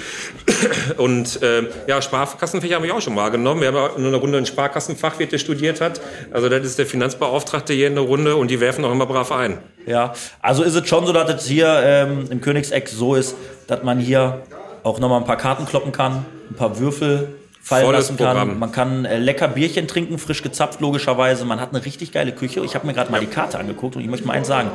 Und 0.97 1.41
äh, 1.41 1.63
ja, 1.87 2.01
Sparkassenfächer 2.01 2.75
habe 2.75 2.85
ich 2.85 2.91
auch 2.91 3.01
schon 3.01 3.15
wahrgenommen. 3.15 3.61
Wir 3.61 3.67
haben 3.69 3.75
ja 3.75 3.91
nur 3.97 4.07
eine 4.07 4.17
Runde 4.17 4.37
einen 4.37 4.45
Sparkassenfachwirt, 4.45 5.31
der 5.31 5.37
studiert 5.39 5.81
hat. 5.81 5.99
Also 6.31 6.47
das 6.49 6.65
ist 6.65 6.79
der 6.79 6.85
Finanzbeauftragte 6.85 7.73
hier 7.73 7.87
in 7.87 7.95
der 7.95 8.03
Runde 8.03 8.35
und 8.35 8.49
die 8.49 8.59
werfen 8.59 8.85
auch 8.85 8.91
immer 8.91 9.05
brav 9.05 9.31
ein. 9.31 9.57
Ja, 9.85 10.13
also 10.41 10.63
ist 10.63 10.75
es 10.75 10.87
schon 10.87 11.05
so, 11.05 11.11
dass 11.13 11.29
es 11.33 11.47
hier 11.47 11.81
ähm, 11.83 12.27
im 12.29 12.39
Königseck 12.41 12.87
so 12.87 13.15
ist, 13.15 13.35
dass 13.67 13.83
man 13.83 13.99
hier 13.99 14.41
auch 14.83 14.99
nochmal 14.99 15.19
ein 15.19 15.25
paar 15.25 15.37
Karten 15.37 15.65
kloppen 15.65 15.91
kann, 15.91 16.25
ein 16.49 16.55
paar 16.55 16.79
Würfel 16.79 17.35
fallen 17.63 17.85
Volles 17.85 18.09
lassen 18.09 18.17
kann. 18.17 18.37
Programm. 18.37 18.59
Man 18.59 18.71
kann 18.71 19.05
äh, 19.05 19.17
lecker 19.17 19.47
Bierchen 19.47 19.87
trinken, 19.87 20.19
frisch 20.19 20.43
gezapft 20.43 20.81
logischerweise. 20.81 21.45
Man 21.45 21.61
hat 21.61 21.73
eine 21.73 21.83
richtig 21.83 22.11
geile 22.11 22.33
Küche. 22.33 22.63
Ich 22.63 22.75
habe 22.75 22.85
mir 22.85 22.93
gerade 22.93 23.11
mal 23.11 23.21
die 23.21 23.27
Karte 23.27 23.57
angeguckt 23.57 23.95
und 23.95 24.01
ich 24.01 24.09
möchte 24.09 24.27
mal 24.27 24.33
eins 24.33 24.47
sagen. 24.47 24.69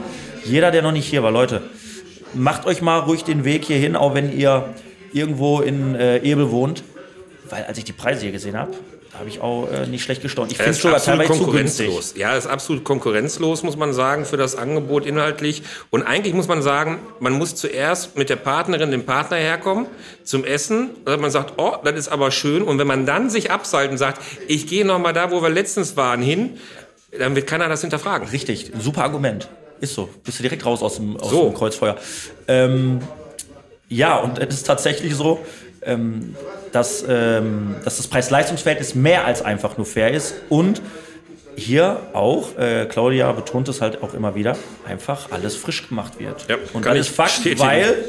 Jeder, 0.44 0.70
der 0.70 0.82
noch 0.82 0.92
nicht 0.92 1.06
hier 1.06 1.22
war, 1.22 1.30
Leute, 1.30 1.62
macht 2.32 2.66
euch 2.66 2.80
mal 2.80 2.98
ruhig 3.00 3.24
den 3.24 3.44
Weg 3.44 3.66
hier 3.66 3.76
hin, 3.76 3.94
auch 3.94 4.14
wenn 4.14 4.36
ihr 4.36 4.74
irgendwo 5.12 5.60
in 5.60 5.94
äh, 5.94 6.18
Ebel 6.18 6.50
wohnt. 6.50 6.82
Weil 7.50 7.64
als 7.64 7.78
ich 7.78 7.84
die 7.84 7.92
Preise 7.92 8.22
hier 8.22 8.32
gesehen 8.32 8.58
habe, 8.58 8.72
habe 9.18 9.28
ich 9.28 9.40
auch 9.40 9.68
äh, 9.70 9.86
nicht 9.86 10.02
schlecht 10.02 10.22
gestaunt. 10.22 10.50
Ich 10.52 10.58
finde 10.58 10.70
es 10.70 10.76
ist 10.76 10.82
sogar 10.82 11.02
teilweise 11.02 11.28
konkurrenzlos. 11.28 12.14
Ja, 12.16 12.36
ist 12.36 12.46
absolut 12.46 12.84
konkurrenzlos, 12.84 13.62
muss 13.62 13.76
man 13.76 13.92
sagen, 13.92 14.24
für 14.24 14.36
das 14.36 14.56
Angebot 14.56 15.04
inhaltlich. 15.06 15.62
Und 15.90 16.02
eigentlich 16.02 16.34
muss 16.34 16.48
man 16.48 16.62
sagen, 16.62 17.00
man 17.20 17.32
muss 17.32 17.54
zuerst 17.54 18.16
mit 18.16 18.30
der 18.30 18.36
Partnerin, 18.36 18.90
dem 18.90 19.04
Partner 19.04 19.36
herkommen 19.36 19.86
zum 20.24 20.44
Essen. 20.44 20.90
Dass 21.04 21.20
man 21.20 21.30
sagt, 21.30 21.54
oh, 21.58 21.76
das 21.84 21.94
ist 21.96 22.08
aber 22.08 22.30
schön. 22.30 22.62
Und 22.62 22.78
wenn 22.78 22.86
man 22.86 23.06
dann 23.06 23.30
sich 23.30 23.50
abseilt 23.50 23.90
und 23.90 23.98
sagt, 23.98 24.22
ich 24.46 24.66
gehe 24.66 24.84
noch 24.84 24.98
mal 24.98 25.12
da, 25.12 25.30
wo 25.30 25.42
wir 25.42 25.50
letztens 25.50 25.96
waren, 25.96 26.22
hin, 26.22 26.58
dann 27.18 27.34
wird 27.34 27.46
keiner 27.46 27.68
das 27.68 27.80
hinterfragen. 27.80 28.28
Richtig, 28.28 28.72
super 28.78 29.02
Argument. 29.02 29.48
Ist 29.80 29.94
so. 29.94 30.08
Bist 30.24 30.38
du 30.38 30.42
direkt 30.42 30.64
raus 30.66 30.82
aus 30.82 30.96
dem, 30.96 31.16
aus 31.16 31.30
So. 31.30 31.44
dem 31.44 31.54
Kreuzfeuer. 31.54 31.96
Ähm, 32.46 33.00
ja, 33.88 34.16
und 34.18 34.38
es 34.38 34.54
ist 34.54 34.66
tatsächlich 34.66 35.14
so, 35.14 35.40
ähm, 35.88 36.36
dass, 36.72 37.04
ähm, 37.08 37.76
dass 37.84 37.96
das 37.96 38.06
Preis-Leistungs-Verhältnis 38.06 38.94
mehr 38.94 39.24
als 39.24 39.42
einfach 39.42 39.76
nur 39.76 39.86
fair 39.86 40.12
ist 40.12 40.34
und 40.48 40.80
hier 41.56 42.00
auch, 42.12 42.56
äh, 42.56 42.86
Claudia 42.86 43.32
betont 43.32 43.68
es 43.68 43.80
halt 43.80 44.02
auch 44.02 44.14
immer 44.14 44.34
wieder, 44.36 44.56
einfach 44.86 45.32
alles 45.32 45.56
frisch 45.56 45.88
gemacht 45.88 46.20
wird. 46.20 46.46
Ja, 46.48 46.56
und 46.72 46.86
das 46.86 46.98
ist 46.98 47.08
Fakt, 47.08 47.34
bestätigen. 47.34 47.60
weil 47.60 48.04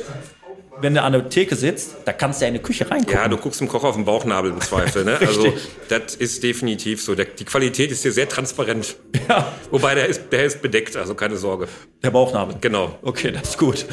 wenn 0.81 0.93
du 0.93 1.01
an 1.01 1.11
der 1.11 1.29
Theke 1.29 1.55
sitzt, 1.55 1.97
da 2.05 2.13
kannst 2.13 2.39
du 2.39 2.45
ja 2.45 2.49
in 2.49 2.55
die 2.55 2.61
Küche 2.61 2.89
reingucken. 2.89 3.15
Ja, 3.15 3.27
du 3.27 3.37
guckst 3.37 3.59
dem 3.59 3.67
Koch 3.67 3.83
auf 3.83 3.95
den 3.95 4.05
Bauchnabel 4.05 4.51
im 4.51 4.61
Zweifel. 4.61 5.03
Ne? 5.03 5.17
also 5.19 5.53
das 5.89 6.15
ist 6.15 6.43
definitiv 6.43 7.01
so. 7.01 7.15
Der, 7.15 7.25
die 7.25 7.45
Qualität 7.45 7.91
ist 7.91 8.03
hier 8.03 8.11
sehr 8.11 8.29
transparent. 8.29 8.95
Ja. 9.27 9.51
Wobei 9.71 9.95
der 9.95 10.07
ist, 10.07 10.31
der 10.31 10.45
ist 10.45 10.61
bedeckt, 10.61 10.95
also 10.95 11.15
keine 11.15 11.37
Sorge. 11.37 11.67
Der 12.03 12.11
Bauchnabel. 12.11 12.55
Genau. 12.61 12.97
Okay, 13.01 13.31
das 13.31 13.49
ist 13.49 13.57
gut. 13.57 13.85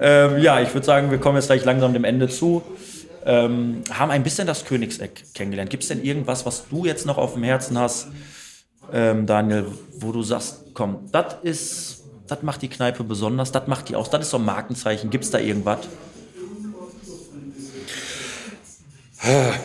Ähm, 0.00 0.38
ja, 0.38 0.60
ich 0.60 0.72
würde 0.72 0.86
sagen, 0.86 1.10
wir 1.10 1.18
kommen 1.18 1.36
jetzt 1.36 1.46
gleich 1.46 1.64
langsam 1.64 1.92
dem 1.92 2.04
Ende 2.04 2.28
zu. 2.28 2.62
Ähm, 3.24 3.82
haben 3.90 4.10
ein 4.10 4.22
bisschen 4.22 4.46
das 4.46 4.64
Königseck 4.64 5.34
kennengelernt. 5.34 5.70
Gibt 5.70 5.82
es 5.82 5.88
denn 5.88 6.02
irgendwas, 6.02 6.46
was 6.46 6.68
du 6.68 6.86
jetzt 6.86 7.04
noch 7.04 7.18
auf 7.18 7.34
dem 7.34 7.42
Herzen 7.42 7.78
hast, 7.78 8.08
ähm, 8.92 9.26
Daniel, 9.26 9.66
wo 9.98 10.12
du 10.12 10.22
sagst, 10.22 10.64
komm, 10.74 11.08
das 11.12 11.36
ist, 11.42 12.04
das 12.26 12.42
macht 12.42 12.62
die 12.62 12.68
Kneipe 12.68 13.04
besonders, 13.04 13.52
das 13.52 13.66
macht 13.66 13.88
die 13.88 13.96
aus, 13.96 14.08
das 14.10 14.22
ist 14.22 14.30
so 14.30 14.38
ein 14.38 14.44
Markenzeichen. 14.44 15.10
Gibt 15.10 15.24
es 15.24 15.30
da 15.30 15.38
irgendwas? 15.38 15.80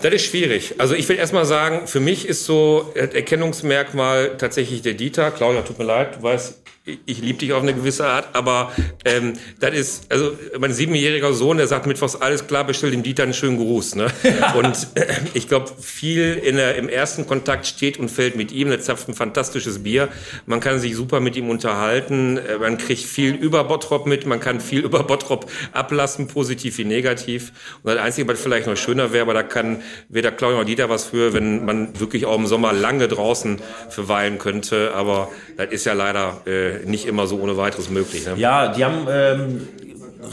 Das 0.01 0.13
ist 0.13 0.25
schwierig. 0.25 0.75
Also 0.79 0.95
ich 0.95 1.07
will 1.07 1.15
erstmal 1.15 1.45
sagen, 1.45 1.88
für 1.88 2.01
mich 2.01 2.27
ist 2.27 2.45
so 2.45 2.91
das 2.93 3.13
Erkennungsmerkmal 3.13 4.35
tatsächlich 4.38 4.81
der 4.81 4.95
Dieter. 4.95 5.31
Claudia, 5.31 5.62
tut 5.62 5.79
mir 5.79 5.85
leid, 5.85 6.17
du 6.17 6.24
weißt 6.24 6.64
ich 6.86 7.20
liebe 7.20 7.39
dich 7.39 7.51
auf 7.54 7.63
eine 7.63 7.74
gewisse 7.74 8.06
Art, 8.06 8.36
aber 8.36 8.72
ähm, 9.06 9.34
das 9.60 9.74
ist, 9.74 10.12
also 10.12 10.34
mein 10.60 10.72
siebenjähriger 10.72 11.34
Sohn, 11.34 11.58
der 11.58 11.65
sagt 11.65 11.88
mittwochs, 11.88 12.15
alles 12.15 12.46
klar, 12.46 12.63
bestell 12.63 12.92
dem 12.92 13.01
Dieter 13.01 13.24
einen 13.24 13.34
schönen 13.34 13.58
Gruß. 13.58 13.96
Ne? 13.96 14.08
Und 14.56 14.88
äh, 14.94 15.06
ich 15.34 15.48
glaube, 15.48 15.72
viel 15.82 16.36
in 16.36 16.58
der, 16.58 16.75
im 16.75 16.88
ersten 16.88 17.25
Kontakt 17.25 17.65
steht 17.65 17.98
und 17.98 18.10
fällt 18.10 18.36
mit 18.36 18.51
ihm. 18.51 18.70
Der 18.70 18.80
zapft 18.82 19.10
ein 19.10 19.15
fantastisches 19.15 19.82
Bier. 19.82 20.10
Man 20.46 20.60
kann 20.60 20.80
sich 20.80 20.96
super 20.96 21.20
mit 21.20 21.36
ihm 21.36 21.50
unterhalten. 21.50 22.38
Äh, 22.38 22.60
man 22.60 22.77
kriegt 22.77 23.01
viel 23.01 23.34
über 23.34 23.63
Bottrop 23.63 24.06
mit. 24.06 24.27
Man 24.27 24.39
kann 24.39 24.62
viel 24.62 24.80
über 24.86 25.04
Bottrop 25.04 25.50
ablassen, 25.72 26.27
positiv 26.27 26.77
wie 26.77 26.86
negativ. 26.86 27.51
Und 27.82 27.96
das 27.96 28.04
Einzige, 28.04 28.27
was 28.27 28.39
vielleicht 28.39 28.68
noch 28.68 28.77
schöner 28.77 29.12
wäre, 29.12 29.24
aber 29.24 29.34
da 29.34 29.44
kann 29.44 29.82
weder 30.10 30.32
Claudia 30.32 30.60
noch 30.60 30.65
Dieter 30.65 30.89
was 30.89 31.06
für, 31.06 31.34
wenn 31.34 31.65
man 31.65 32.00
wirklich 32.00 32.27
auch 32.27 32.38
im 32.38 32.46
Sommer 32.46 32.74
lange 32.74 33.08
draußen 33.08 33.60
verweilen 33.89 34.38
könnte. 34.38 34.94
Aber 34.94 35.32
das 35.58 35.72
ist 35.72 35.86
ja 35.86 35.94
leider 35.94 36.42
äh, 36.46 36.75
nicht 36.86 37.05
immer 37.05 37.27
so 37.27 37.39
ohne 37.39 37.58
weiteres 37.58 37.89
möglich. 37.89 38.25
Ne? 38.25 38.36
Ja, 38.38 38.74
die 38.74 38.84
haben 38.84 39.08
ähm, 39.10 39.67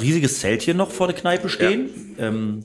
riesiges 0.00 0.40
Zeltchen 0.40 0.76
noch 0.76 0.90
vor 0.90 1.06
der 1.06 1.16
Kneipe 1.16 1.48
stehen. 1.48 2.14
Ja. 2.18 2.28
Ähm, 2.28 2.64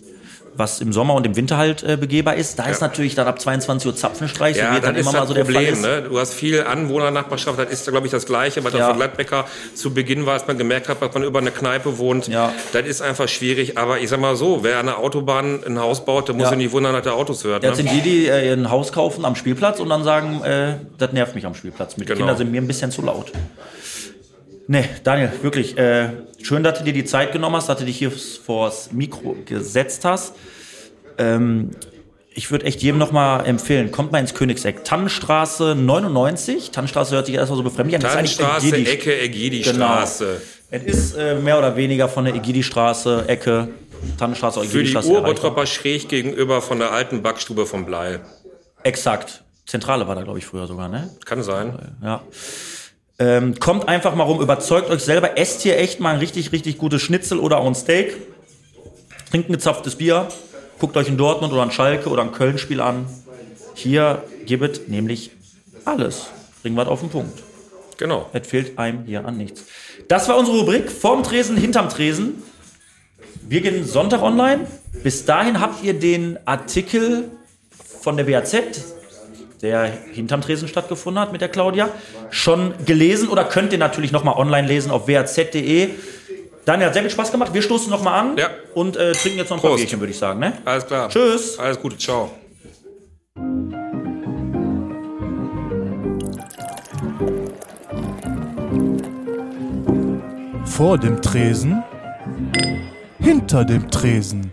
was 0.57 0.81
im 0.81 0.93
Sommer 0.93 1.13
und 1.13 1.25
im 1.25 1.35
Winter 1.35 1.57
halt 1.57 1.83
äh, 1.83 1.97
begehbar 1.97 2.35
ist. 2.35 2.59
Da 2.59 2.65
ja. 2.65 2.71
ist 2.71 2.81
natürlich 2.81 3.15
dann 3.15 3.27
ab 3.27 3.39
22 3.39 3.87
Uhr 3.87 3.95
Zapfenstreich, 3.95 4.57
ja, 4.57 4.67
so 4.67 4.73
wird 4.73 4.83
dann 4.85 4.95
immer 4.95 5.11
mal 5.11 5.27
so 5.27 5.33
Problem, 5.33 5.53
der 5.53 5.63
Fall 5.63 5.73
ist. 5.73 5.81
Ne? 5.81 6.01
Du 6.09 6.19
hast 6.19 6.33
viel 6.33 6.63
Anwohnernachbarschaft, 6.63 7.59
das 7.59 7.69
ist, 7.69 7.89
glaube 7.89 8.07
ich, 8.07 8.11
das 8.11 8.25
Gleiche, 8.25 8.63
was 8.63 8.73
ja. 8.73 8.87
von 8.87 8.97
Gladbecker 8.97 9.45
zu 9.75 9.93
Beginn 9.93 10.25
war, 10.25 10.33
als 10.33 10.47
man 10.47 10.57
gemerkt 10.57 10.89
hat, 10.89 11.01
dass 11.01 11.13
man 11.13 11.23
über 11.23 11.39
eine 11.39 11.51
Kneipe 11.51 11.97
wohnt. 11.97 12.27
Ja. 12.27 12.53
Das 12.73 12.85
ist 12.85 13.01
einfach 13.01 13.27
schwierig, 13.27 13.77
aber 13.77 13.99
ich 13.99 14.09
sag 14.09 14.19
mal 14.19 14.35
so, 14.35 14.63
wer 14.63 14.79
an 14.79 14.87
der 14.87 14.97
Autobahn 14.97 15.63
ein 15.65 15.79
Haus 15.79 16.05
baut, 16.05 16.27
der 16.27 16.35
muss 16.35 16.49
ja, 16.49 16.55
nicht 16.55 16.71
wundern, 16.71 16.93
dass 16.93 17.03
der 17.03 17.13
Autos 17.13 17.43
hört. 17.43 17.63
Jetzt 17.63 17.77
ne? 17.77 17.89
sind 17.89 17.91
die, 17.91 18.01
die 18.01 18.27
äh, 18.27 18.53
ein 18.53 18.69
Haus 18.69 18.91
kaufen 18.91 19.25
am 19.25 19.35
Spielplatz 19.35 19.79
und 19.79 19.89
dann 19.89 20.03
sagen, 20.03 20.43
äh, 20.43 20.75
das 20.97 21.11
nervt 21.13 21.35
mich 21.35 21.45
am 21.45 21.55
Spielplatz. 21.55 21.97
Mit 21.97 22.07
genau. 22.07 22.19
Kinder 22.19 22.35
sind 22.35 22.51
mir 22.51 22.61
ein 22.61 22.67
bisschen 22.67 22.91
zu 22.91 23.01
laut. 23.01 23.31
Nee, 24.67 24.89
Daniel, 25.03 25.31
wirklich, 25.41 25.77
äh, 25.77 26.09
schön, 26.41 26.61
dass 26.61 26.77
du 26.77 26.83
dir 26.83 26.93
die 26.93 27.05
Zeit 27.05 27.31
genommen 27.31 27.55
hast, 27.55 27.69
dass 27.69 27.79
du 27.79 27.85
dich 27.85 27.97
hier 27.97 28.11
vors 28.11 28.91
Mikro 28.91 29.35
gesetzt 29.45 30.03
hast. 30.03 30.33
Ähm, 31.17 31.71
ich 32.33 32.51
würde 32.51 32.65
echt 32.65 32.83
jedem 32.83 32.99
nochmal 32.99 33.47
empfehlen, 33.47 33.91
kommt 33.91 34.11
mal 34.11 34.19
ins 34.19 34.33
Königseck. 34.33 34.83
Tannenstraße 34.83 35.73
99. 35.73 36.71
Tannenstraße 36.71 37.15
hört 37.15 37.25
sich 37.25 37.35
erstmal 37.35 37.57
so 37.57 37.63
befremdlich 37.63 37.95
an. 37.95 38.01
Tannenstraße, 38.01 38.75
Ecke, 38.75 39.19
Egidi-Straße. 39.21 40.41
Genau. 40.69 40.83
Es 40.83 40.83
ist 40.83 41.15
äh, 41.15 41.35
mehr 41.35 41.57
oder 41.57 41.75
weniger 41.77 42.09
von 42.09 42.25
der 42.25 42.35
Egidi-Straße, 42.35 43.23
Ecke, 43.27 43.69
Tannenstraße, 44.19 44.59
Egidi-Straße. 44.59 45.07
Für 45.07 45.13
die 45.13 45.19
Urbottroper 45.19 45.65
schräg 45.65 46.09
gegenüber 46.09 46.61
von 46.61 46.77
der 46.79 46.91
alten 46.91 47.23
Backstube 47.23 47.65
vom 47.65 47.85
Blei. 47.85 48.19
Exakt. 48.83 49.43
Zentrale 49.65 50.07
war 50.07 50.15
da, 50.15 50.21
glaube 50.23 50.39
ich, 50.39 50.45
früher 50.45 50.67
sogar, 50.67 50.89
ne? 50.89 51.09
Kann 51.25 51.41
sein. 51.41 51.95
Ja. 52.03 52.21
Ähm, 53.19 53.59
kommt 53.59 53.87
einfach 53.87 54.13
mal 54.13 54.23
rum, 54.23 54.41
überzeugt 54.41 54.89
euch 54.91 55.01
selber, 55.01 55.37
esst 55.37 55.61
hier 55.61 55.77
echt 55.77 55.99
mal 55.99 56.13
ein 56.13 56.19
richtig, 56.19 56.51
richtig 56.51 56.77
gutes 56.77 57.01
Schnitzel 57.01 57.39
oder 57.39 57.57
auch 57.57 57.65
ein 57.65 57.75
Steak. 57.75 58.15
Trinkt 59.31 59.49
ein 59.49 59.53
gezapftes 59.53 59.95
Bier. 59.95 60.27
Guckt 60.79 60.95
euch 60.95 61.07
in 61.07 61.17
Dortmund 61.17 61.51
oder 61.51 61.63
ein 61.63 61.71
Schalke 61.71 62.09
oder 62.09 62.21
ein 62.21 62.31
Köln-Spiel 62.31 62.79
an. 62.79 63.07
Hier 63.73 64.23
gibt 64.45 64.87
nämlich 64.87 65.31
alles. 65.85 66.27
Bringen 66.61 66.75
wir 66.75 66.87
auf 66.87 66.99
den 66.99 67.09
Punkt. 67.09 67.41
Genau. 67.97 68.29
Es 68.33 68.47
fehlt 68.47 68.77
einem 68.77 69.05
hier 69.05 69.25
an 69.25 69.37
nichts. 69.37 69.65
Das 70.07 70.29
war 70.29 70.37
unsere 70.37 70.59
Rubrik 70.59 70.91
vorm 70.91 71.23
Tresen, 71.23 71.57
hinterm 71.57 71.89
Tresen. 71.89 72.43
Wir 73.47 73.61
gehen 73.61 73.85
Sonntag 73.85 74.21
online. 74.21 74.67
Bis 75.03 75.25
dahin 75.25 75.59
habt 75.59 75.83
ihr 75.83 75.93
den 75.93 76.37
Artikel 76.45 77.31
von 78.01 78.17
der 78.17 78.27
WAZ, 78.27 78.55
der 79.61 79.91
hinterm 80.11 80.41
Tresen 80.41 80.67
stattgefunden 80.67 81.21
hat 81.21 81.31
mit 81.31 81.41
der 81.41 81.49
Claudia, 81.49 81.89
schon 82.29 82.73
gelesen 82.85 83.29
oder 83.29 83.43
könnt 83.43 83.71
ihr 83.73 83.79
natürlich 83.79 84.11
nochmal 84.11 84.35
online 84.35 84.67
lesen 84.67 84.91
auf 84.91 85.07
waz.de. 85.07 85.89
Daniel, 86.65 86.87
hat 86.87 86.93
sehr 86.93 87.03
viel 87.03 87.11
Spaß 87.11 87.31
gemacht. 87.31 87.53
Wir 87.53 87.61
stoßen 87.61 87.89
nochmal 87.89 88.19
an 88.19 88.37
ja. 88.37 88.49
und 88.73 88.97
äh, 88.97 89.13
trinken 89.13 89.39
jetzt 89.39 89.49
noch 89.49 89.57
ein 89.57 89.61
Prost. 89.61 89.71
paar 89.71 89.77
Bierchen, 89.77 89.99
würde 89.99 90.11
ich 90.11 90.19
sagen. 90.19 90.39
Ne? 90.39 90.53
Alles 90.65 90.85
klar. 90.85 91.09
Tschüss. 91.09 91.57
Alles 91.57 91.79
Gute. 91.79 91.97
Ciao. 91.97 92.31
Vor 100.65 100.97
dem 100.99 101.21
Tresen, 101.21 101.83
hinter 103.19 103.65
dem 103.65 103.89
Tresen. 103.89 104.51